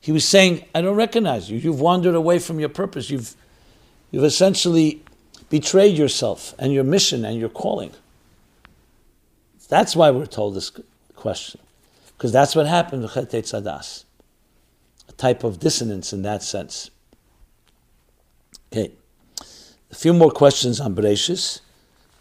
[0.00, 1.58] He was saying, I don't recognize you.
[1.58, 3.08] You've wandered away from your purpose.
[3.08, 3.34] You've,
[4.10, 5.02] you've essentially
[5.48, 7.92] betrayed yourself and your mission and your calling.
[9.68, 10.72] That's why we're told this
[11.14, 11.60] question.
[12.16, 14.04] Because that's what happened with Chet Tzadas
[15.08, 16.90] a type of dissonance in that sense.
[18.70, 18.92] Okay,
[19.90, 21.60] a few more questions on Bereshis,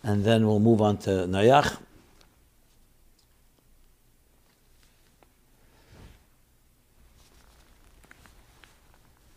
[0.03, 1.77] and then we'll move on to Noach.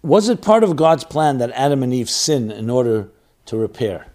[0.02, 3.08] Was it part of God's plan that Adam and Eve sin in order
[3.46, 4.06] to repair?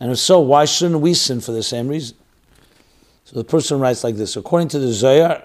[0.00, 2.16] And if so, why shouldn't we sin for the same reason?
[3.24, 5.44] So the person writes like this According to the Zohar,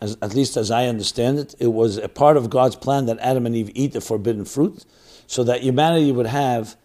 [0.00, 3.18] as, at least as I understand it, it was a part of God's plan that
[3.20, 4.84] Adam and Eve eat the forbidden fruit
[5.26, 6.76] so that humanity would have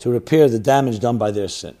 [0.00, 1.76] to repair the damage done by their sin.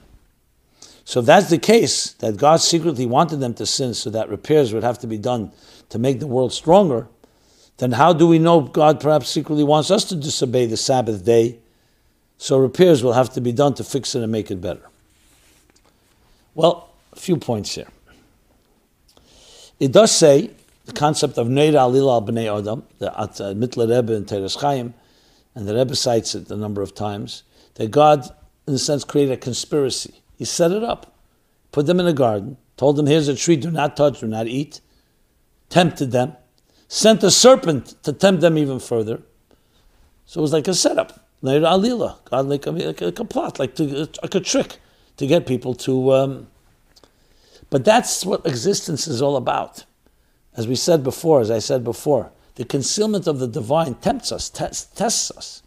[1.04, 4.72] So if that's the case, that God secretly wanted them to sin so that repairs
[4.72, 5.52] would have to be done
[5.90, 7.08] to make the world stronger,
[7.78, 11.58] then how do we know God perhaps secretly wants us to disobey the Sabbath day?
[12.38, 14.82] So repairs will have to be done to fix it and make it better.
[16.54, 17.88] Well, a few points here.
[19.80, 20.50] It does say
[20.84, 24.94] the concept of Neira Alil al Bnei Adam, the uh, Rebbe in Teres Chaim,
[25.54, 27.42] and the Rebbe cites it a number of times,
[27.74, 28.28] that God,
[28.66, 30.14] in a sense, created a conspiracy.
[30.36, 31.14] He set it up.
[31.72, 34.46] put them in a garden, told them, here's a tree, do not touch, do not
[34.46, 34.80] eat,
[35.70, 36.36] tempted them,
[36.94, 39.20] sent a serpent to tempt them even further.
[40.26, 43.58] So it was like a setup, like alila, God like a, like like a plot,
[43.58, 44.78] like, to, like a trick
[45.16, 46.12] to get people to.
[46.12, 46.46] Um,
[47.68, 49.84] but that's what existence is all about.
[50.56, 54.48] As we said before, as I said before, the concealment of the divine tempts us,
[54.48, 55.64] tests, tests us.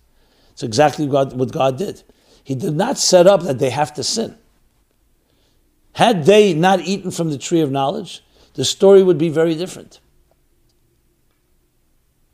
[0.54, 2.04] It's exactly what God did.
[2.42, 4.38] He did not set up that they have to sin.
[5.96, 8.24] Had they not eaten from the tree of knowledge,
[8.54, 10.00] the story would be very different.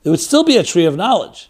[0.03, 1.49] There would still be a tree of knowledge.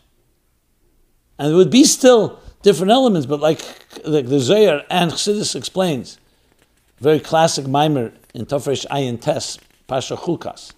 [1.38, 3.62] And there would be still different elements, but like,
[4.06, 6.20] like the Zohar and Chassidus explains,
[7.00, 10.72] very classic mimer in Tafresh Ayin Tes, Pasha Chukas,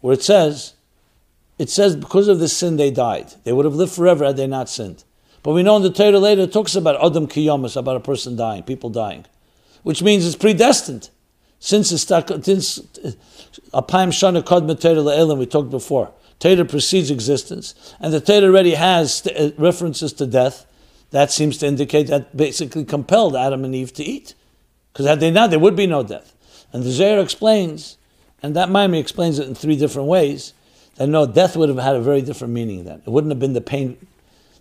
[0.00, 0.74] where it says,
[1.58, 3.32] it says because of the sin they died.
[3.44, 5.04] They would have lived forever had they not sinned.
[5.44, 8.34] But we know in the Torah later it talks about Adam Kiyomas, about a person
[8.34, 9.26] dying, people dying,
[9.82, 11.10] which means it's predestined.
[11.60, 13.12] Since it's since uh,
[13.72, 16.12] Apayim Shana Kod Torah we talked before.
[16.38, 20.66] Torah precedes existence, and the Torah already has uh, references to death.
[21.10, 24.34] That seems to indicate that basically compelled Adam and Eve to eat.
[24.92, 26.34] Because had they not, there would be no death.
[26.72, 27.98] And the Zohar explains,
[28.42, 30.54] and that Maimon explains it in three different ways,
[30.96, 33.02] that no, death would have had a very different meaning then.
[33.06, 33.96] It wouldn't have been the pain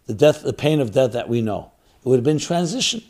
[0.06, 1.72] the death, the pain of death that we know.
[2.04, 3.04] It would have been transition.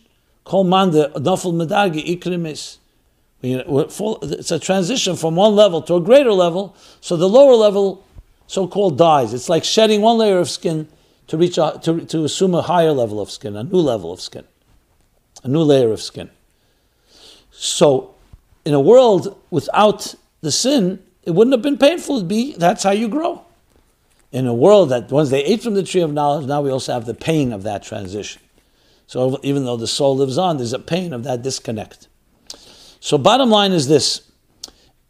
[0.43, 2.77] Kol medagi ikrimis.
[3.41, 6.75] It's a transition from one level to a greater level.
[7.01, 8.05] So the lower level,
[8.53, 9.33] so-called, dies.
[9.33, 10.87] It's like shedding one layer of skin
[11.27, 14.21] to reach a, to, to assume a higher level of skin, a new level of
[14.21, 14.43] skin,
[15.43, 16.29] a new layer of skin.
[17.51, 18.15] So,
[18.65, 22.17] in a world without the sin, it wouldn't have been painful.
[22.17, 23.43] It'd be that's how you grow
[24.33, 26.91] in a world that once they ate from the tree of knowledge, now we also
[26.91, 28.41] have the pain of that transition.
[29.05, 32.07] So even though the soul lives on, there's a pain of that disconnect.
[32.99, 34.21] So bottom line is this.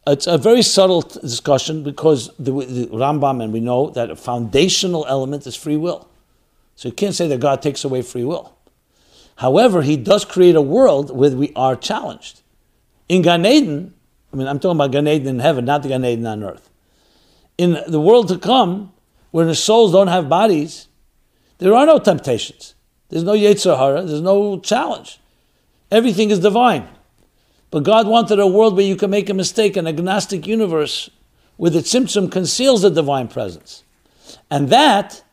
[0.06, 5.06] It's a very subtle discussion because the, the Rambam, and we know that a foundational
[5.08, 6.08] element is free will.
[6.76, 8.54] So you can't say that God takes away free will.
[9.36, 12.42] However, he does create a world where we are challenged.
[13.08, 13.94] In Gan Eden,
[14.32, 16.68] I mean, I'm talking about Gan Eden in heaven, not the Gan Eden on earth.
[17.56, 18.92] In the world to come,
[19.30, 20.88] where the souls don't have bodies,
[21.58, 22.74] there are no temptations.
[23.08, 25.18] There's no Yetzer Hara, there's no challenge.
[25.90, 26.88] Everything is divine.
[27.74, 31.10] But God wanted a world where you can make a mistake, an agnostic universe
[31.56, 33.82] where the Tzimtzum conceals the divine presence.
[34.48, 35.24] And that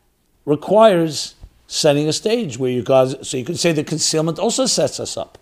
[0.45, 1.35] requires
[1.67, 5.17] setting a stage where you God, so you can say the concealment also sets us
[5.17, 5.37] up.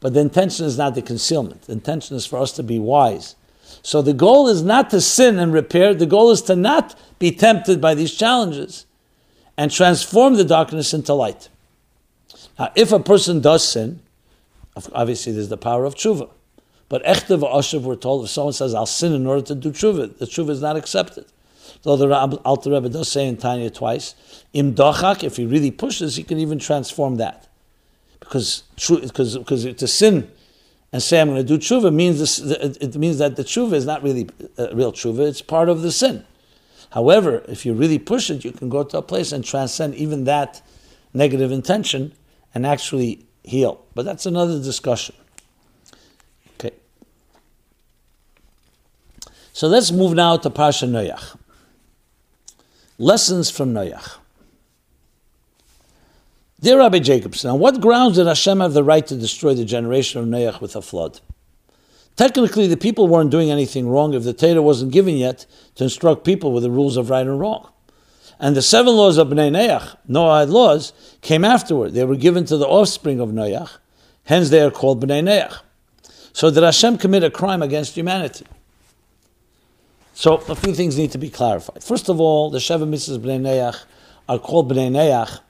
[0.00, 1.62] But the intention is not the concealment.
[1.62, 3.36] The intention is for us to be wise
[3.82, 7.30] so the goal is not to sin and repair, the goal is to not be
[7.30, 8.86] tempted by these challenges
[9.56, 11.48] and transform the darkness into light.
[12.58, 14.00] Now, if a person does sin,
[14.92, 16.30] obviously there's the power of tshuva.
[16.88, 20.18] But echtev ashav, we're told, if someone says, I'll sin in order to do tshuva,
[20.18, 21.26] the tshuva is not accepted.
[21.82, 22.08] Though the
[22.44, 24.14] Alter Rebbe does say in Tanya twice,
[24.52, 27.48] im dochak, if he really pushes, he can even transform that.
[28.20, 30.30] Because, because, because to sin
[30.92, 33.86] and say I'm going to do tshuva means this, it means that the tshuva is
[33.86, 36.24] not really a real tshuva; it's part of the sin.
[36.90, 40.24] However, if you really push it, you can go to a place and transcend even
[40.24, 40.62] that
[41.12, 42.12] negative intention
[42.54, 43.84] and actually heal.
[43.94, 45.14] But that's another discussion.
[46.54, 46.74] Okay.
[49.52, 51.36] So let's move now to Parsha Noach.
[52.98, 54.18] Lessons from Noach.
[56.60, 60.20] Dear Rabbi Jacobson, on what grounds did Hashem have the right to destroy the generation
[60.20, 61.20] of Noach with a flood?
[62.16, 65.44] Technically, the people weren't doing anything wrong if the Torah wasn't given yet
[65.74, 67.68] to instruct people with the rules of right and wrong.
[68.38, 71.94] And the seven laws of Bnei Noach, Noahide laws, came afterward.
[71.94, 73.78] They were given to the offspring of Noach,
[74.24, 75.60] hence they are called Bnei Noach.
[76.32, 78.46] So did Hashem commit a crime against humanity?
[80.12, 81.82] So a few things need to be clarified.
[81.82, 83.84] First of all, the seven mitzvahs of Bnei Noach
[84.28, 85.40] are called Bnei Noach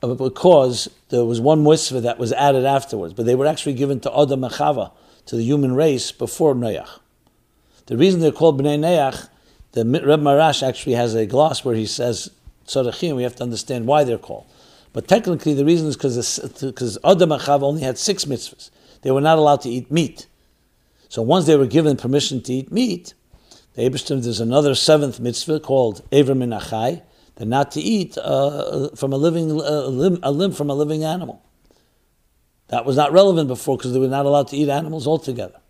[0.00, 4.18] because there was one mitzvah that was added afterwards, but they were actually given to
[4.18, 4.92] Adam and Chava,
[5.26, 7.00] to the human race, before Noach.
[7.86, 9.28] The reason they're called Bnei Noach,
[9.78, 12.30] the Reb Marash actually has a gloss where he says
[12.66, 14.46] Tzarechim, we have to understand why they're called.
[14.92, 18.70] But technically, the reason is because Adam and Chava only had six mitzvahs.
[19.02, 20.26] They were not allowed to eat meat.
[21.08, 23.14] So once they were given permission to eat meat,
[23.74, 27.02] the Abraham, there's another seventh mitzvah called Ever Minachai,
[27.36, 31.04] than not to eat uh, from a living uh, limb, a limb from a living
[31.04, 31.40] animal.
[32.68, 35.60] That was not relevant before because they were not allowed to eat animals altogether.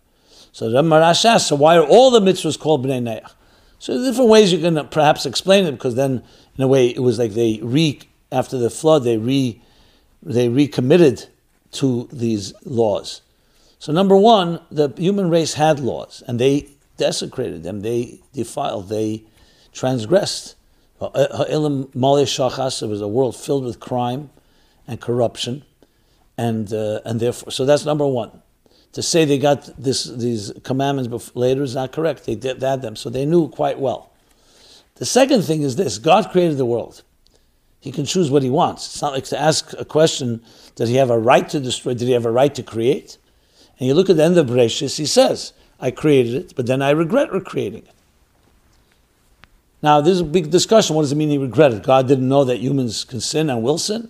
[0.51, 3.33] So the Marash asks, so why are all the mitzvahs called Bnei Noach?
[3.79, 6.21] So different ways you can perhaps explain it because then,
[6.57, 7.99] in a way, it was like they re
[8.31, 9.61] after the flood they re
[10.21, 11.27] they recommitted
[11.71, 13.21] to these laws.
[13.79, 16.67] So number one, the human race had laws, and they
[16.97, 17.79] desecrated them.
[17.79, 18.89] They defiled.
[18.89, 19.23] They
[19.71, 20.55] transgressed.
[21.01, 24.29] It was a world filled with crime
[24.85, 25.63] and corruption,
[26.37, 28.41] and uh, and therefore, so that's number one.
[28.93, 32.25] To say they got this these commandments later is not correct.
[32.25, 34.11] They did add them, so they knew quite well.
[34.95, 37.03] The second thing is this: God created the world.
[37.79, 38.87] He can choose what he wants.
[38.87, 40.41] It's not like to ask a question:
[40.75, 41.93] Does he have a right to destroy?
[41.93, 43.17] Did he have a right to create?
[43.79, 46.81] And you look at the end of Bereshis, he says, I created it, but then
[46.81, 47.93] I regret recreating it.
[49.81, 50.95] Now, there's a big discussion.
[50.95, 51.83] What does it mean he regretted?
[51.83, 54.09] God didn't know that humans can sin and will sin?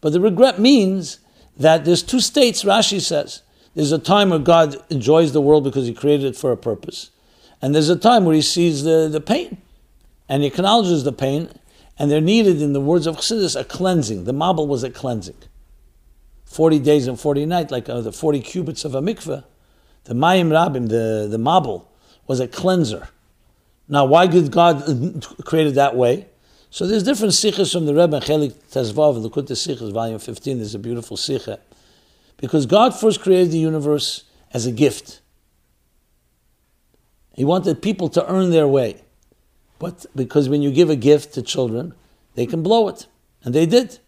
[0.00, 1.20] But the regret means
[1.56, 3.42] that there's two states, Rashi says.
[3.74, 7.10] There's a time where God enjoys the world because he created it for a purpose.
[7.62, 9.58] And there's a time where he sees the, the pain
[10.28, 11.50] and he acknowledges the pain.
[11.98, 14.24] And they're needed, in the words of Chassidus, a cleansing.
[14.24, 15.36] The Mabul was a cleansing.
[16.46, 19.44] 40 days and 40 nights, like uh, the 40 cubits of a mikveh,
[20.04, 21.84] the Mayim Rabim, the, the Mabul,
[22.26, 23.08] was a cleanser.
[23.86, 26.26] Now, why did God create it that way?
[26.70, 30.78] So there's different sichos from the Rebbe Chelik Tezvav, Likutei Sichos, volume 15, there's a
[30.78, 31.58] beautiful sikha.
[32.40, 35.20] Because God first created the universe as a gift.
[37.34, 39.02] He wanted people to earn their way.
[39.78, 41.94] But because when you give a gift to children,
[42.34, 43.06] they can blow it.
[43.44, 43.98] And they did.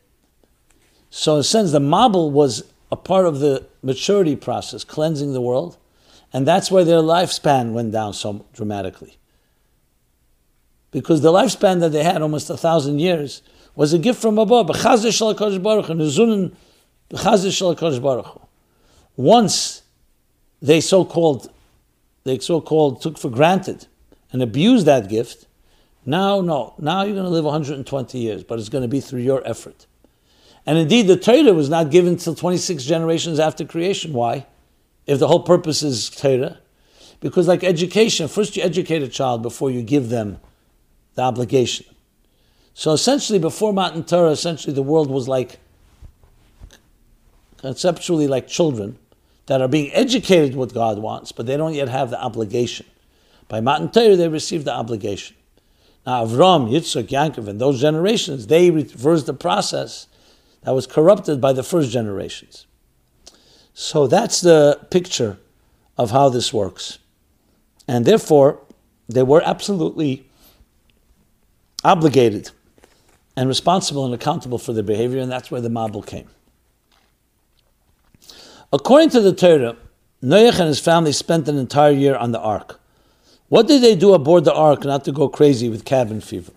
[1.10, 5.40] So, in a sense, the Mabul was a part of the maturity process, cleansing the
[5.40, 5.76] world,
[6.32, 9.18] and that's why their lifespan went down so dramatically.
[10.90, 13.42] Because the lifespan that they had, almost a thousand years,
[13.74, 14.68] was a gift from above.
[19.16, 19.82] Once
[20.62, 21.52] they so-called,
[22.24, 23.86] they so-called took for granted
[24.32, 25.46] and abused that gift,
[26.04, 29.20] now, no, now you're going to live 120 years, but it's going to be through
[29.20, 29.86] your effort.
[30.66, 34.12] And indeed, the Torah was not given until 26 generations after creation.
[34.12, 34.46] Why?
[35.06, 36.58] If the whole purpose is Torah.
[37.20, 40.38] Because, like education, first you educate a child before you give them
[41.14, 41.86] the obligation.
[42.74, 45.60] So, essentially, before Matan Torah, essentially the world was like
[47.62, 48.98] conceptually like children
[49.46, 52.86] that are being educated what God wants, but they don't yet have the obligation.
[53.48, 55.36] By Matan Torah, they receive the obligation.
[56.06, 60.06] Now, Avram, Yitzchak, Yaakov, and those generations, they reverse the process
[60.62, 62.66] that was corrupted by the first generations.
[63.74, 65.38] So that's the picture
[65.96, 66.98] of how this works.
[67.86, 68.60] And therefore,
[69.08, 70.28] they were absolutely
[71.84, 72.50] obligated
[73.36, 76.28] and responsible and accountable for their behavior, and that's where the Mabul came.
[78.72, 79.76] According to the Torah,
[80.22, 82.80] Noach and his family spent an entire year on the ark.
[83.48, 86.52] What did they do aboard the ark not to go crazy with cabin fever?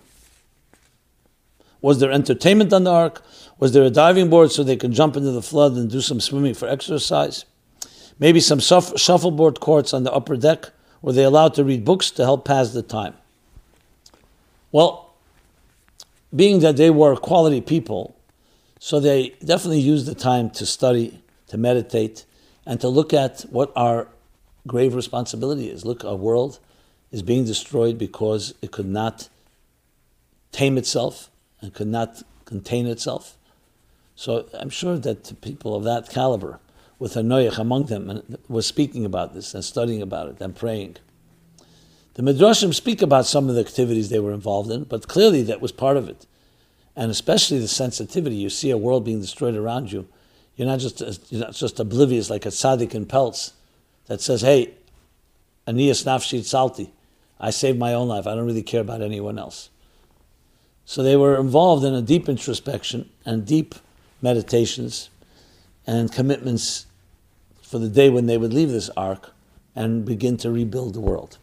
[1.82, 3.22] Was there entertainment on the ark?
[3.58, 6.20] Was there a diving board so they could jump into the flood and do some
[6.20, 7.44] swimming for exercise?
[8.18, 10.70] Maybe some shuffleboard courts on the upper deck?
[11.02, 13.12] Were they allowed to read books to help pass the time?
[14.72, 15.14] Well,
[16.34, 18.16] being that they were quality people,
[18.78, 22.24] so they definitely used the time to study, to meditate,
[22.64, 24.08] and to look at what our
[24.66, 25.84] grave responsibility is.
[25.84, 26.58] Look, our world
[27.12, 29.28] is being destroyed because it could not
[30.52, 31.30] tame itself
[31.60, 33.36] and could not contain itself.
[34.14, 36.58] So I'm sure that people of that caliber,
[36.98, 40.96] with a noyach among them, was speaking about this and studying about it and praying.
[42.14, 45.60] The Midrashim speak about some of the activities they were involved in, but clearly that
[45.60, 46.26] was part of it.
[46.96, 48.36] And especially the sensitivity.
[48.36, 50.08] You see a world being destroyed around you.
[50.56, 51.00] You're not just,
[51.30, 53.52] you're not just oblivious like a tzaddik in pelts
[54.06, 54.74] that says, hey,
[55.66, 56.90] aniyas nafshit salti.
[57.38, 58.26] I saved my own life.
[58.26, 59.68] I don't really care about anyone else.
[60.86, 63.74] So they were involved in a deep introspection and deep
[64.22, 65.10] meditations
[65.86, 66.86] and commitments
[67.60, 69.32] for the day when they would leave this ark
[69.74, 71.38] and begin to rebuild the world.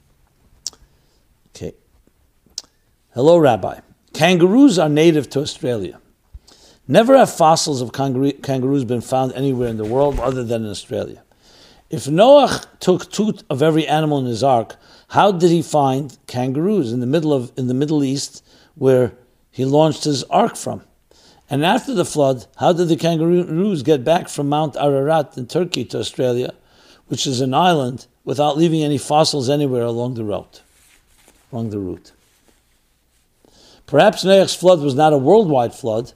[1.50, 1.74] Okay.
[3.14, 3.82] Hello, Rabbi.
[4.14, 6.00] Kangaroos are native to Australia.
[6.88, 11.24] Never have fossils of kangaroos been found anywhere in the world other than in Australia.
[11.90, 14.76] If Noah took two of every animal in his ark,
[15.10, 18.44] how did he find kangaroos in the middle of in the Middle East
[18.76, 19.14] where
[19.54, 20.82] he launched his ark from.
[21.50, 25.86] And after the flood, how did the kangaroos get back from Mount Ararat in Turkey
[25.86, 26.54] to Australia,
[27.08, 30.64] which is an island, without leaving any fossils anywhere along the route?
[31.52, 32.12] Along the route.
[33.86, 36.14] Perhaps Noach's flood was not a worldwide flood,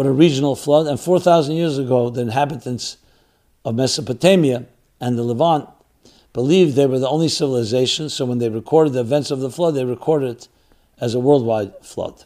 [0.00, 2.96] but a regional flood, and 4,000 years ago, the inhabitants
[3.66, 4.64] of Mesopotamia
[4.98, 5.68] and the Levant
[6.32, 9.74] believed they were the only civilization, so when they recorded the events of the flood,
[9.74, 10.48] they recorded it
[11.02, 12.24] as a worldwide flood.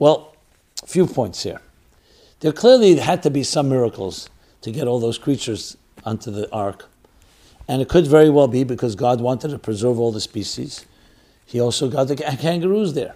[0.00, 0.34] Well,
[0.82, 1.60] a few points here.
[2.40, 4.28] There clearly had to be some miracles
[4.62, 6.88] to get all those creatures onto the ark.
[7.68, 10.84] And it could very well be because God wanted to preserve all the species.
[11.46, 13.14] He also got the kangaroos there.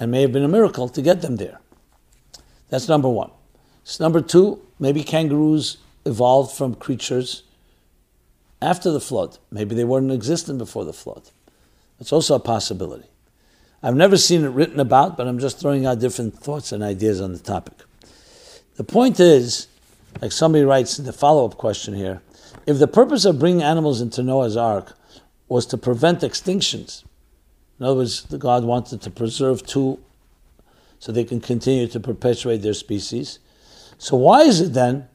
[0.00, 1.60] And may have been a miracle to get them there.
[2.70, 3.30] That's number one.
[3.84, 5.76] So number two, maybe kangaroos
[6.06, 7.42] evolved from creatures
[8.62, 9.38] after the flood.
[9.50, 11.30] Maybe they weren't existent before the flood.
[11.98, 13.08] That's also a possibility.
[13.82, 17.20] I've never seen it written about, but I'm just throwing out different thoughts and ideas
[17.20, 17.74] on the topic.
[18.76, 19.68] The point is,
[20.20, 22.22] like somebody writes in the follow up question here,
[22.66, 24.96] if the purpose of bringing animals into Noah's ark
[25.48, 27.04] was to prevent extinctions,
[27.80, 29.98] in other words, God wanted to preserve two
[30.98, 33.38] so they can continue to perpetuate their species.
[33.96, 35.08] So why is it then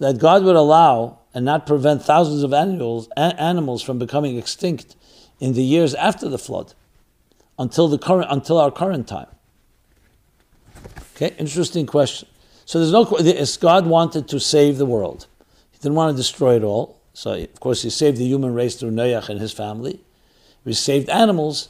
[0.00, 4.96] that God would allow and not prevent thousands of animals, animals from becoming extinct
[5.38, 6.74] in the years after the flood
[7.56, 9.28] until the current until our current time?
[11.14, 12.28] Okay, interesting question.
[12.64, 13.04] So there's no
[13.60, 15.28] God wanted to save the world.
[15.70, 17.00] He didn't want to destroy it all.
[17.12, 20.00] So of course he saved the human race through Noach and his family.
[20.64, 21.68] He saved animals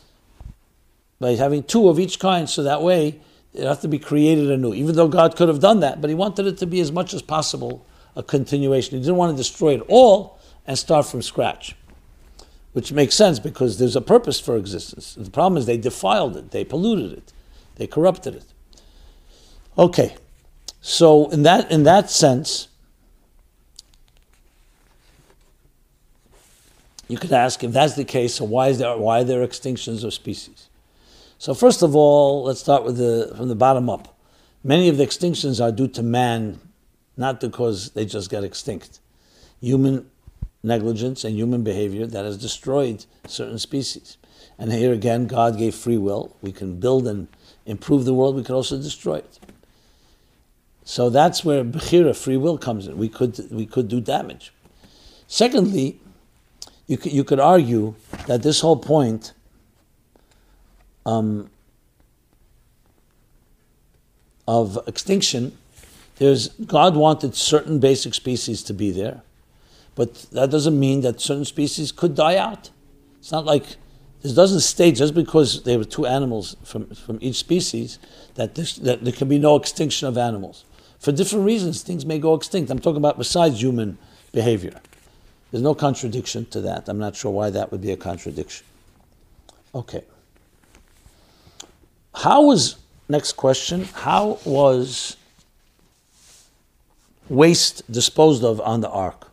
[1.19, 3.21] by having two of each kind, so that way
[3.55, 4.75] it has to be created anew.
[4.75, 7.15] Even though God could have done that, but He wanted it to be as much
[7.15, 8.97] as possible a continuation.
[8.97, 11.75] He didn't want to destroy it all and start from scratch,
[12.73, 15.15] which makes sense because there's a purpose for existence.
[15.15, 17.33] The problem is they defiled it, they polluted it,
[17.77, 18.45] they corrupted it.
[19.79, 20.17] Okay,
[20.81, 22.69] so in that in that sense.
[27.09, 30.03] You could ask if that's the case, so why is there why are there extinctions
[30.03, 30.69] of species?
[31.39, 34.19] So first of all, let's start with the from the bottom up.
[34.65, 36.59] Many of the extinctions are due to man,
[37.17, 39.01] not because they just got extinct.
[39.61, 40.11] Human
[40.63, 44.17] negligence and human behavior that has destroyed certain species.
[44.59, 46.37] And here again, God gave free will.
[46.41, 47.29] We can build and
[47.67, 48.35] improve the world.
[48.37, 49.39] We can also destroy it.
[50.85, 52.97] So that's where bechira, free will, comes in.
[52.97, 54.53] We could we could do damage.
[55.27, 56.01] Secondly,
[56.87, 57.95] you could, you could argue
[58.27, 59.33] that this whole point
[61.07, 61.49] um,
[64.47, 65.57] of extinction,
[66.19, 69.23] there's God wanted certain basic species to be there,
[69.95, 72.71] but that doesn't mean that certain species could die out.
[73.19, 73.77] It's not like
[74.23, 77.99] this doesn't state just because there were two animals from, from each species
[78.35, 80.65] that, this, that there can be no extinction of animals.
[80.99, 82.71] For different reasons, things may go extinct.
[82.71, 83.99] I'm talking about besides human
[84.33, 84.81] behavior.
[85.51, 86.89] There's no contradiction to that.
[86.89, 88.67] I'm not sure why that would be a contradiction.
[89.75, 90.03] Okay.
[92.17, 92.77] How was,
[93.11, 95.19] next question, how was
[97.29, 99.31] waste disposed of on the ark?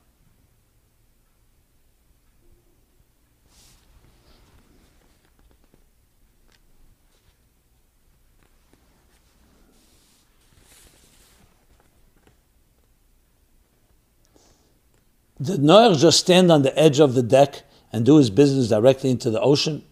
[15.42, 17.64] Did Noah just stand on the edge of the deck
[17.94, 19.84] and do his business directly into the ocean?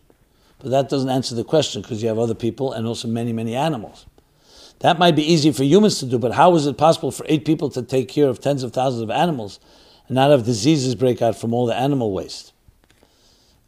[0.62, 3.55] But that doesn't answer the question because you have other people and also many, many
[3.55, 4.05] animals.
[4.80, 7.45] That might be easy for humans to do, but how is it possible for eight
[7.45, 9.59] people to take care of tens of thousands of animals
[10.07, 12.53] and not have diseases break out from all the animal waste?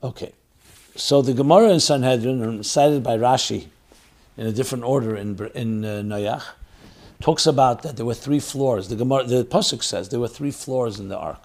[0.03, 0.33] Okay,
[0.95, 3.67] so the Gemara in Sanhedrin, cited by Rashi
[4.37, 6.41] in a different order in, in uh,
[7.21, 8.89] talks about that there were three floors.
[8.89, 11.43] The Gemara, the pasuk says there were three floors in the ark: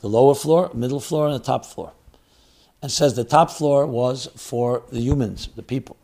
[0.00, 1.92] the lower floor, middle floor, and the top floor
[2.80, 5.96] and says the top floor was for the humans, the people.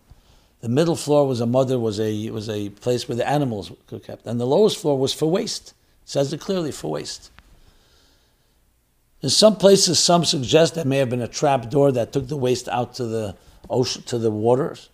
[0.61, 4.01] The middle floor was a mother, was a was a place where the animals were
[4.01, 5.75] kept, and the lowest floor was for waste.
[6.03, 7.31] It says it clearly for waste.
[9.23, 12.37] In some places, some suggest there may have been a trap door that took the
[12.37, 13.37] waste out to the
[13.71, 14.91] ocean, to the waters,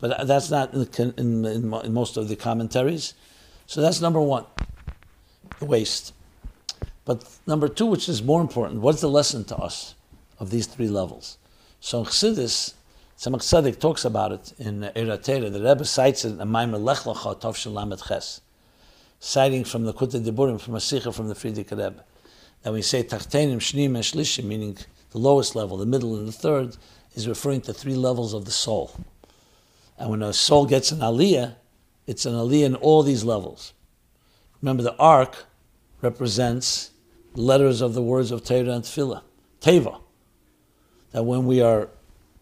[0.00, 3.14] but that's not in, in, in, in most of the commentaries.
[3.66, 4.44] So that's number one,
[5.58, 6.12] the waste.
[7.04, 9.93] But number two, which is more important, what's the lesson to us?
[10.38, 11.38] Of these three levels.
[11.80, 12.74] So in Chassidus,
[13.18, 15.52] Tzemach Tzedek talks about it in Ohr HaTorah.
[15.52, 18.40] The Rebbe cites it in Maimer Lech Lecha Tov Shalamet Ches,
[19.20, 22.04] citing from the Kutei Diburim, from a Sikha from the Frierdiker Rebbe.
[22.62, 24.76] That we say Tachtenim, Shnim, and Shlishim, meaning
[25.10, 26.76] the lowest level, the middle, and the third,
[27.14, 28.90] is referring to three levels of the soul.
[29.96, 31.54] And when a soul gets an aliyah,
[32.06, 33.72] it's an aliyah in all these levels.
[34.60, 35.46] Remember, the ark
[36.02, 36.90] represents
[37.34, 39.22] letters of the words of Torah and Tefillah,
[39.60, 40.00] Teva
[41.14, 41.88] that when we are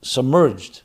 [0.01, 0.81] submerged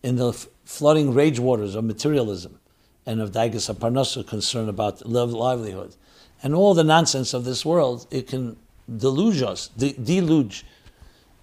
[0.00, 0.32] in the
[0.64, 2.60] flooding rage waters of materialism
[3.04, 5.96] and of Daigas Parnasa concern about livelihood
[6.40, 8.56] and all the nonsense of this world, it can
[8.96, 10.64] deluge us, de- deluge,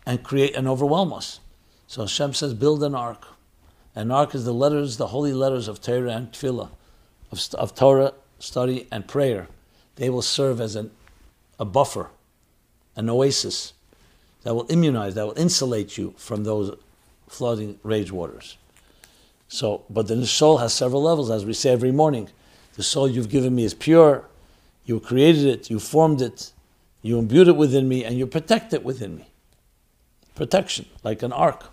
[0.05, 1.41] and create and overwhelm us.
[1.85, 3.27] So Hashem says, build an ark.
[3.93, 6.69] An ark is the letters, the holy letters of Torah and Tefillah,
[7.29, 9.49] of, of Torah, study, and prayer
[9.97, 10.91] they will serve as an,
[11.59, 12.09] a buffer,
[12.95, 13.73] an oasis
[14.43, 16.75] that will immunize, that will insulate you from those
[17.27, 18.57] flooding rage waters.
[19.47, 22.29] So, but the soul has several levels, as we say every morning.
[22.75, 24.25] The soul you've given me is pure.
[24.85, 26.51] You created it, you formed it,
[27.01, 29.27] you imbued it within me, and you protect it within me.
[30.35, 31.65] Protection, like an ark.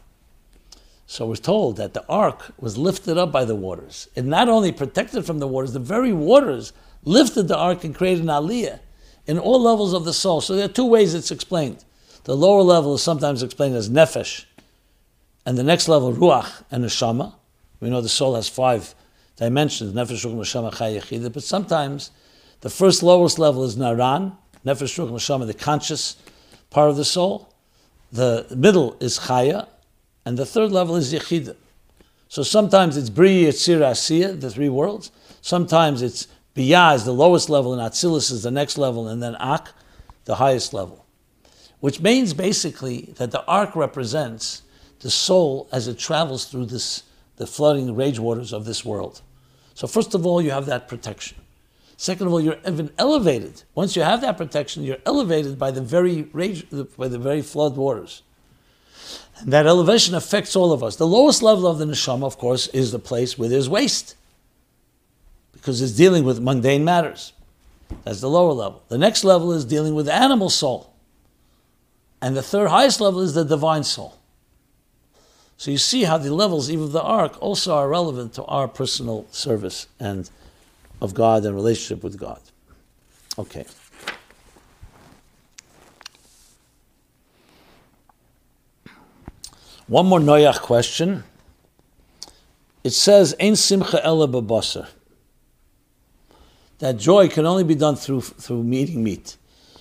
[1.07, 4.09] So we're told that the ark was lifted up by the waters.
[4.17, 6.73] It not only protected from the waters, the very waters
[7.05, 8.81] lifted the ark and created an aliyah
[9.27, 10.41] in all levels of the soul.
[10.41, 11.85] So there are two ways it's explained.
[12.27, 14.47] The lower level is sometimes explained as nefesh,
[15.47, 17.35] and the next level, ruach and neshama.
[17.79, 18.97] We know the soul has five
[19.37, 22.11] dimensions, nefesh, ruach, neshama, chay, but sometimes
[22.63, 26.17] the first lowest level is naran, nefesh, ruach, neshama, the conscious
[26.69, 27.55] part of the soul.
[28.11, 29.69] The middle is chaya,
[30.25, 31.55] and the third level is yechida.
[32.27, 35.13] So sometimes it's bri, yitzir, asiya, the three worlds.
[35.43, 39.37] Sometimes it's biyah is the lowest level, and atzilus is the next level, and then
[39.37, 39.69] ak,
[40.25, 41.06] the highest level.
[41.81, 44.63] Which means basically that the ark represents
[45.01, 47.03] the soul as it travels through this
[47.37, 49.21] the flooding rage waters of this world.
[49.75, 51.37] So first of all, you have that protection.
[51.99, 53.63] Second of all, you're even elevated.
[53.75, 56.67] Once you have that protection, you're elevated by the very rage,
[56.97, 58.23] by the very flood waters.
[59.39, 60.97] And that elevation affects all of us.
[60.97, 64.15] The lowest level of the neshama, of course, is the place where there's waste,
[65.53, 67.33] because it's dealing with mundane matters.
[68.05, 68.83] That's the lower level.
[68.89, 70.93] The next level is dealing with animal soul,
[72.21, 74.17] and the third highest level is the divine soul.
[75.57, 78.69] So you see how the levels, even of the ark, also are relevant to our
[78.69, 80.29] personal service and
[81.01, 82.41] of God and relationship with God.
[83.39, 83.65] Okay.
[89.87, 91.25] One more Noach question.
[92.83, 94.89] It says, "Ein simcha ela babasar."
[96.79, 99.37] That joy can only be done through through eating meat.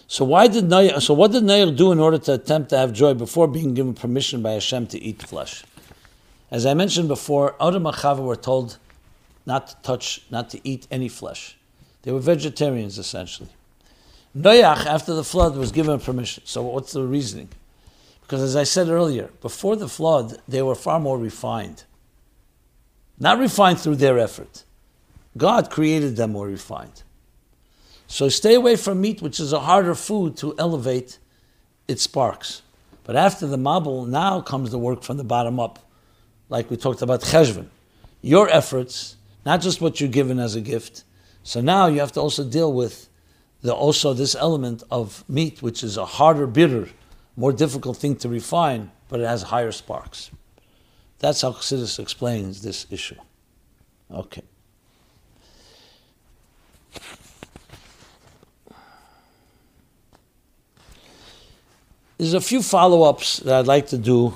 [0.08, 2.94] So why did Noach, so what did Noach do in order to attempt to have
[2.94, 5.64] joy before being given permission by Hashem to eat flesh?
[6.52, 8.78] As I mentioned before, Adam and Chava were told
[9.46, 11.58] not to touch, not to eat any flesh.
[12.04, 13.50] They were vegetarians essentially.
[14.38, 16.44] Noach, after the flood, was given permission.
[16.46, 17.50] So what's the reasoning?
[18.22, 21.84] Because as I said earlier, before the flood, they were far more refined.
[23.20, 24.64] Not refined through their effort.
[25.38, 27.04] God created them more refined.
[28.08, 31.18] So stay away from meat, which is a harder food to elevate
[31.88, 32.62] its sparks.
[33.04, 35.80] But after the mabul, now comes the work from the bottom up,
[36.50, 37.68] like we talked about cheshvan.
[38.22, 41.04] Your efforts, not just what you're given as a gift.
[41.44, 43.08] So now you have to also deal with
[43.62, 46.90] the, also this element of meat, which is a harder, bitter,
[47.36, 50.32] more difficult thing to refine, but it has higher sparks.
[51.20, 53.18] That's how Chassidus explains this issue.
[54.12, 54.44] Okay.
[62.18, 64.34] There's a few follow-ups that I'd like to do.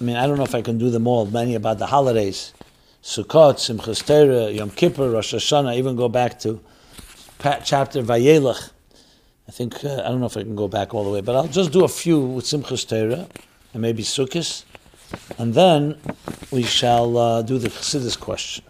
[0.00, 1.26] I mean, I don't know if I can do them all.
[1.26, 2.54] Many about the holidays,
[3.02, 5.76] Sukkot, Simchas Torah, Yom Kippur, Rosh Hashanah.
[5.76, 6.58] Even go back to
[7.62, 8.70] chapter Vayelach.
[9.48, 11.36] I think uh, I don't know if I can go back all the way, but
[11.36, 13.28] I'll just do a few with Simchas Torah
[13.74, 14.64] and maybe Sukkot,
[15.36, 15.98] and then
[16.50, 18.64] we shall uh, do the Chassidus question.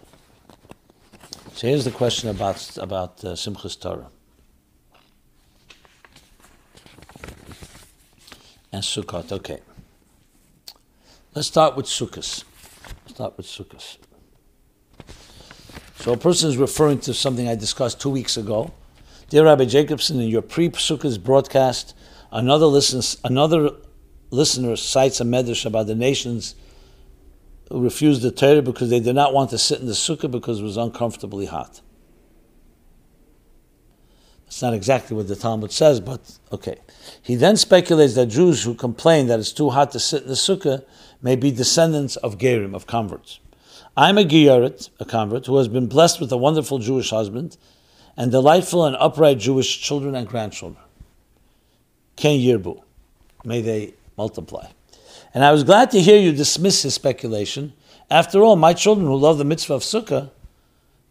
[1.54, 4.08] So here's the question about about uh, Simchas Torah.
[8.72, 9.32] And Sukkot.
[9.32, 9.60] Okay.
[11.34, 12.44] Let's start with Sukkot.
[13.06, 13.98] Start with Sukkot.
[15.96, 18.72] So a person is referring to something I discussed two weeks ago.
[19.28, 21.94] Dear Rabbi Jacobson, in your pre-Sukkot broadcast,
[22.32, 23.70] another listener, another
[24.30, 26.54] listener cites a medrash about the nations
[27.68, 30.60] who refused the Torah because they did not want to sit in the sukkah because
[30.60, 31.80] it was uncomfortably hot.
[34.50, 36.74] It's not exactly what the Talmud says, but okay.
[37.22, 40.34] He then speculates that Jews who complain that it's too hot to sit in the
[40.34, 40.84] sukkah
[41.22, 43.38] may be descendants of Gerim, of converts.
[43.96, 47.58] I'm a Giyaret, a convert, who has been blessed with a wonderful Jewish husband
[48.16, 50.82] and delightful and upright Jewish children and grandchildren.
[52.16, 52.82] Ken Yirbu.
[53.44, 54.66] May they multiply.
[55.32, 57.72] And I was glad to hear you dismiss his speculation.
[58.10, 60.32] After all, my children who love the mitzvah of sukkah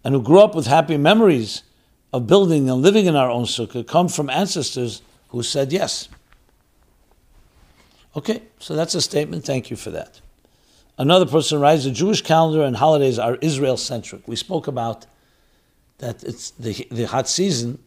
[0.04, 1.64] and who grew up with happy memories
[2.12, 6.10] of building and living in our own sukkah come from ancestors who said yes.
[8.16, 9.46] Okay, so that's a statement.
[9.46, 10.20] Thank you for that.
[10.98, 14.28] Another person writes the Jewish calendar and holidays are Israel centric.
[14.28, 15.06] We spoke about
[16.00, 17.80] that it's the, the hot season,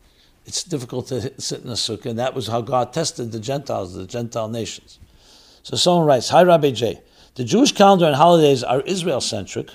[0.46, 3.94] it's difficult to sit in a sukkah, and that was how God tested the Gentiles,
[3.94, 4.98] the Gentile nations.
[5.62, 7.00] So someone writes, Hi Rabbi J.
[7.34, 9.70] The Jewish calendar and holidays are Israel centric.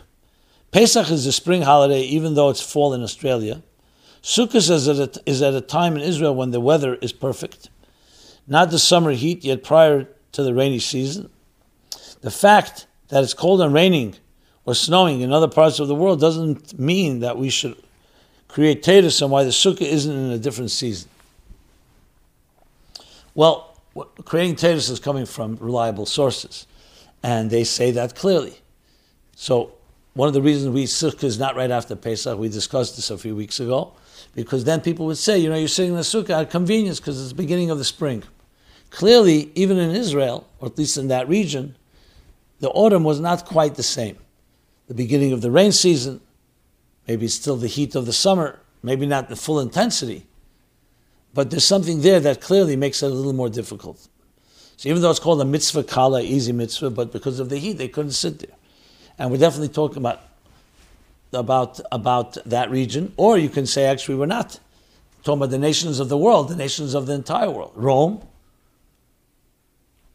[0.72, 3.62] Pesach is the spring holiday, even though it's fall in Australia.
[4.28, 7.70] Sukkot is at, a, is at a time in Israel when the weather is perfect,
[8.46, 11.30] not the summer heat yet prior to the rainy season.
[12.20, 14.16] The fact that it's cold and raining
[14.66, 17.78] or snowing in other parts of the world doesn't mean that we should
[18.50, 21.10] create tatus and why the sukkah isn't in a different season.
[23.34, 23.80] Well,
[24.26, 26.68] creating tatus is coming from reliable sources,
[27.24, 28.60] and they say that clearly.
[29.38, 29.72] So,
[30.16, 33.18] one of the reasons we sukkah is not right after Pesach, we discussed this a
[33.18, 33.94] few weeks ago,
[34.38, 37.20] because then people would say, you know, you're sitting in the sukkah at convenience because
[37.20, 38.22] it's the beginning of the spring.
[38.92, 41.76] Clearly, even in Israel, or at least in that region,
[42.60, 44.16] the autumn was not quite the same.
[44.88, 46.22] The beginning of the rain season,
[47.08, 50.28] maybe still the heat of the summer, maybe not the full intensity,
[51.34, 54.08] but there's something there that clearly makes it a little more difficult.
[54.76, 57.80] So even though it's called a mitzvah kala, easy mitzvah, but because of the heat,
[57.80, 58.56] they couldn't sit there.
[59.18, 60.22] And we're definitely talking about
[61.34, 64.60] about about that region, or you can say actually we're not
[65.24, 67.74] talking about the nations of the world, the nations of the entire world.
[67.76, 68.26] Rome,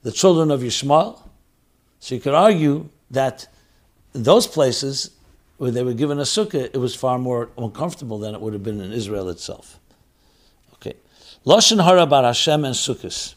[0.02, 1.20] the children of Yishmael.
[2.00, 3.46] So you could argue that
[4.12, 5.10] those places
[5.58, 8.62] where they were given a sukkah, it was far more uncomfortable than it would have
[8.62, 9.78] been in Israel itself.
[10.74, 10.94] Okay.
[11.46, 13.34] Lashon hara bar Hashem and sukkahs.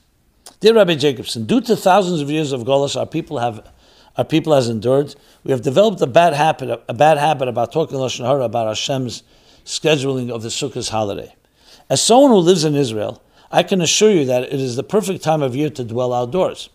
[0.59, 3.69] Dear Rabbi Jacobson, due to thousands of years of Golos, our people have
[4.18, 5.16] our people has endured.
[5.43, 9.24] We have developed a bad habit, a bad habit about talking lashon hara about Hashem's
[9.66, 11.36] scheduling of the Sukkot holiday.
[11.89, 15.24] As someone who lives in Israel, I can assure you that it is the perfect
[15.24, 16.70] time of year to dwell outdoors.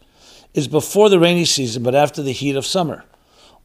[0.55, 3.05] It's before the rainy season, but after the heat of summer.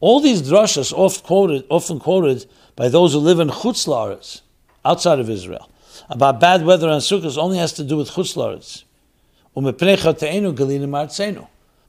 [0.00, 2.46] All these drashas, often quoted, often quoted
[2.76, 4.42] by those who live in Chutz
[4.84, 5.70] outside of Israel,
[6.08, 8.84] about bad weather on Sukkot only has to do with Chutz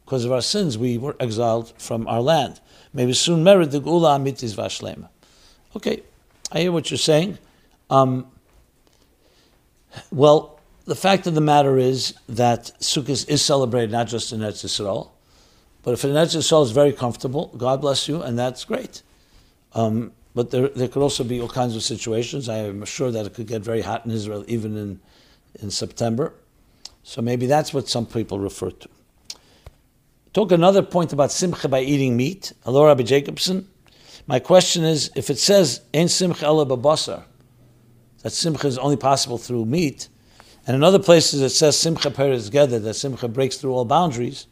[0.07, 2.61] because of our sins, we were exiled from our land.
[2.93, 5.09] Maybe soon merit the geulah amitis vashlema.
[5.75, 6.01] Okay,
[6.49, 7.37] I hear what you're saying.
[7.89, 8.25] Um,
[10.09, 14.63] well, the fact of the matter is that Sukkot is celebrated not just in Eretz
[14.63, 15.09] Yisrael,
[15.83, 19.01] but if Eretz Yisrael is very comfortable, God bless you, and that's great.
[19.73, 22.47] Um, but there, there could also be all kinds of situations.
[22.47, 25.01] I am sure that it could get very hot in Israel even in,
[25.59, 26.33] in September.
[27.03, 28.89] So maybe that's what some people refer to.
[30.37, 32.53] Talk another point about simcha by eating meat.
[32.63, 33.67] Hello, Rabbi Jacobson.
[34.27, 37.23] My question is, if it says "Ein simcha ela babasar,"
[38.21, 40.09] that simcha is only possible through meat,
[40.67, 44.45] and in other places it says simcha peres together, that simcha breaks through all boundaries,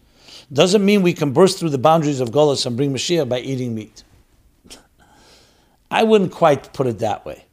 [0.51, 3.75] doesn't mean we can burst through the boundaries of Golas and bring Mashiach by eating
[3.75, 4.03] meat.
[5.91, 7.45] I wouldn't quite put it that way.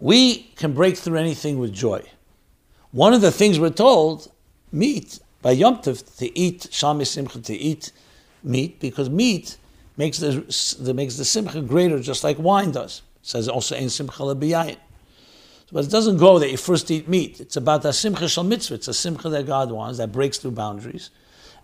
[0.00, 2.02] We can break through anything with joy.
[2.92, 4.32] One of the things we're told,
[4.72, 7.92] meat by Yom Tov to eat Shami Simcha, to eat
[8.42, 9.56] meat, because meat
[9.96, 10.30] makes the,
[10.80, 13.02] the, makes the Simcha greater, just like wine does.
[13.22, 14.78] It says also in Simcha lebiyayin.
[15.70, 17.40] But it doesn't go that you first eat meat.
[17.40, 18.74] It's about the Simcha Shel Mitzvah.
[18.74, 21.10] It's a Simcha that God wants, that breaks through boundaries.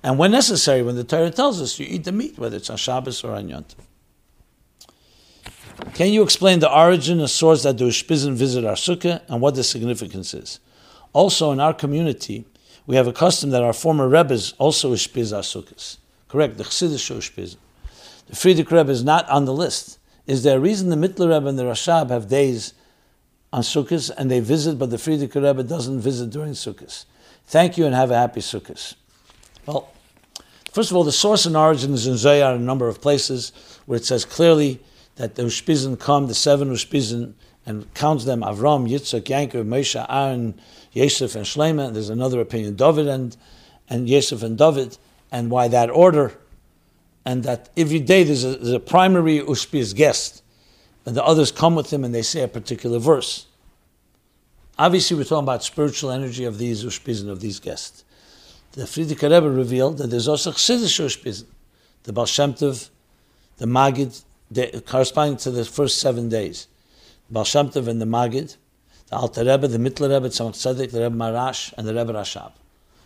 [0.03, 2.77] And when necessary, when the Torah tells us, you eat the meat, whether it's on
[2.77, 3.77] Shabbos or on Yom Tov.
[5.95, 9.55] Can you explain the origin and source that the Ushpizin visit our sukkah and what
[9.55, 10.61] the significance is?
[11.13, 12.45] Also, in our community,
[12.87, 15.99] we have a custom that our former Rebbes also ishpiz our sukkahs.
[16.29, 17.57] Correct, the Chassidus show ishpiz.
[18.27, 19.99] The Frierdiker Rebbe is not on the list.
[20.27, 22.75] Is there a reason the Mittler Rebbe and the Rashab have days
[23.53, 27.05] on sukkahs and they visit, but the Frierdiker Rebbe doesn't visit during sukkahs?
[27.47, 28.95] Thank you and have a happy sukkahs.
[29.67, 29.91] Well,
[30.73, 33.53] first of all, the source and origin is in in a number of places
[33.87, 34.81] where it says clearly
[35.17, 37.35] that the Ushpizin come, the seven Ushpizin,
[37.67, 40.61] and counts them Avram, Yitzchak, Yankov, Moshe, Aaron,
[40.95, 41.93] Yosef and Shlema.
[41.93, 43.37] There's another opinion, David and
[43.89, 44.97] and Yosef and David,
[45.31, 46.33] and why that order,
[47.25, 50.43] and that every day there's a, there's a primary Ushpiz guest,
[51.05, 53.47] and the others come with him and they say a particular verse.
[54.79, 58.05] Obviously, we're talking about spiritual energy of these Ushpizin, of these guests.
[58.73, 61.47] The Frierdiker Rebbe revealed that there's also Chassidus Ushpizin,
[62.05, 62.89] the Baal Shem Tov,
[63.59, 64.25] the Magid,
[64.87, 66.67] corresponding to the first seven days.
[67.31, 68.57] Baal Shem Tov and the Magid,
[69.09, 72.53] the Alter Rebbe, the Mittler Rebbe, Tzemach Tzedek, the Rebbe Maharash, and the Rebbe Rashab.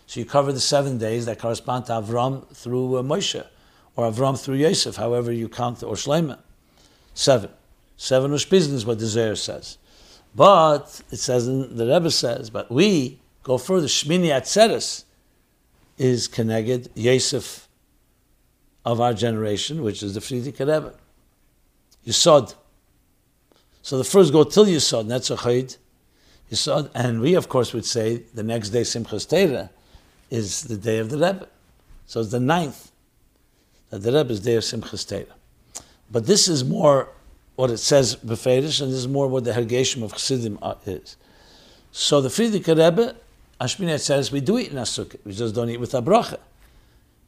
[0.07, 3.45] So you cover the seven days that correspond to Avram through uh, Moshe,
[3.95, 6.39] or Avram through Yosef, however you count, or Shlomo.
[7.13, 7.51] Seven.
[7.97, 9.77] Seven Ushpizin is what the Zohar says.
[10.33, 13.87] But, it says, the Rebbe says, but we go further.
[13.87, 15.03] Shmini Atzeres
[15.97, 17.67] is connected, Yosef
[18.85, 20.93] of our generation, which is the Frierdiker Rebbe.
[22.07, 22.55] Yisod.
[23.81, 25.77] So the first go till Yisod, Netzach
[26.95, 29.69] And we of course would say the next day Simchas Torah
[30.29, 31.47] is the day of the Rebbe.
[32.05, 32.91] So it's the ninth
[33.89, 35.35] that the Rebbe's day of Simchas Torah.
[36.11, 37.09] But this is more
[37.55, 41.17] what it says beferish, and this is more what the Hergeshim of Chassidim uh, is.
[41.91, 43.15] So the Frierdiker Rebbe,
[43.59, 46.39] Ashminet says, we do eat in a sukkah, we just don't eat with a bracha.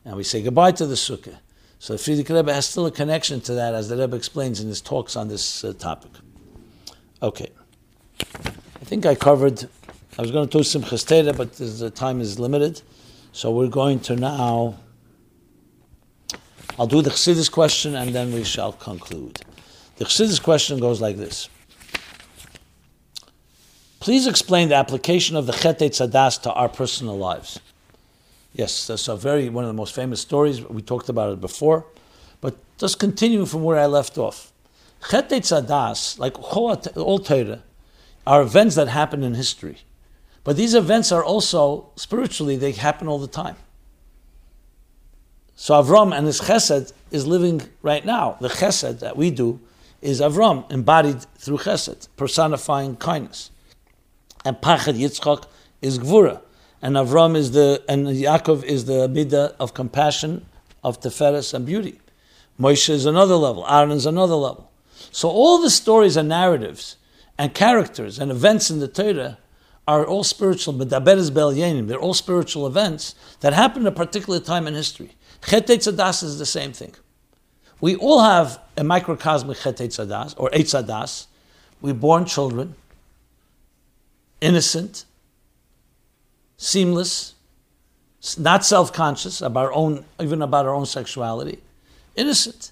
[0.05, 1.37] And we say goodbye to the sukkah.
[1.79, 4.67] So the Frierdiker Rebbe has still a connection to that, as the Rebbe explains in
[4.67, 6.11] his talks on this uh, topic.
[7.21, 7.49] Okay.
[8.81, 9.63] I think I covered,
[10.17, 12.81] I was going to do some chestera, but the time is limited.
[13.31, 14.77] So we're going to now,
[16.79, 19.39] I'll do the Chassidus question and then we shall conclude.
[19.97, 21.47] The Chassidus question goes like this.
[23.99, 27.59] Please explain the application of the Chet Eitzadas to our personal lives.
[28.53, 30.59] Yes, that's a very one of the most famous stories.
[30.59, 31.85] We talked about it before,
[32.41, 34.51] but just continue from where I left off.
[35.09, 36.75] Chet Eitzadas, like all
[37.19, 37.61] Torah,
[38.25, 39.79] are events that happen in history,
[40.43, 43.55] but these events are also spiritually they happen all the time.
[45.55, 48.37] So Avram and his Chesed is living right now.
[48.41, 49.59] The Chesed that we do
[50.01, 53.51] is Avram, embodied through Chesed, personifying kindness.
[54.43, 55.45] And Pachad Yitzchak
[55.81, 56.41] is Gvura.
[56.81, 60.47] And Avram is the, and Yaakov is the Midah of compassion,
[60.83, 61.99] of Teferes and beauty.
[62.59, 64.71] Moshe is another level, Aaron is another level.
[65.11, 66.95] So all the stories and narratives
[67.41, 69.39] and characters and events in the Torah
[69.87, 74.67] are all spiritual, Medaberes Bel they're all spiritual events that happen at a particular time
[74.67, 75.13] in history.
[75.43, 76.93] Chet Eitzadas is the same thing.
[77.79, 81.25] We all have a microcosmic Chet Eitzadas, or Eitzadas.
[81.81, 82.75] We're born children,
[84.39, 85.05] innocent,
[86.57, 87.33] seamless,
[88.37, 91.57] not self-conscious about our own, even about our own sexuality,
[92.15, 92.71] innocent.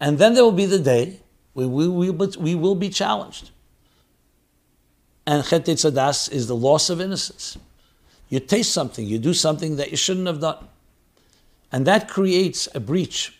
[0.00, 1.20] And then there will be the day
[1.52, 3.50] we, we, we will be challenged.
[5.26, 7.58] And Chet Eitzadas is the loss of innocence.
[8.28, 10.66] You taste something, you do something that you shouldn't have done.
[11.72, 13.38] And that creates a breach,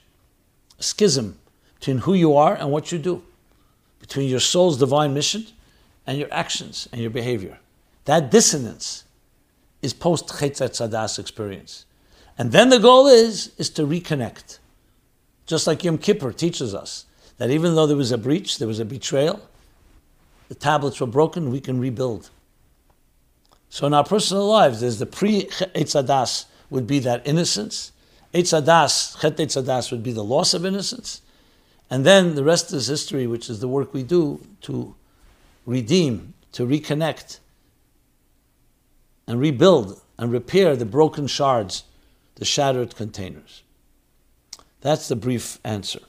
[0.78, 1.38] a schism
[1.78, 3.22] between who you are and what you do,
[4.00, 5.46] between your soul's divine mission
[6.06, 7.58] and your actions and your behavior.
[8.04, 9.04] That dissonance
[9.82, 11.84] is post Chet Eitzadas experience.
[12.38, 14.58] And then the goal is, is to reconnect.
[15.46, 17.06] Just like Yom Kippur teaches us
[17.38, 19.40] that even though there was a breach, there was a betrayal,
[20.48, 22.30] the tablets were broken, we can rebuild.
[23.68, 27.92] So in our personal lives, there's the pre-Eitzadas would be that innocence.
[28.32, 31.20] Eitzadas, Chet Eitzadas would be the loss of innocence.
[31.90, 34.94] And then the rest is history, which is the work we do to
[35.64, 37.38] redeem, to reconnect,
[39.26, 41.84] and rebuild and repair the broken shards,
[42.36, 43.62] the shattered containers.
[44.80, 46.00] That's the brief answer.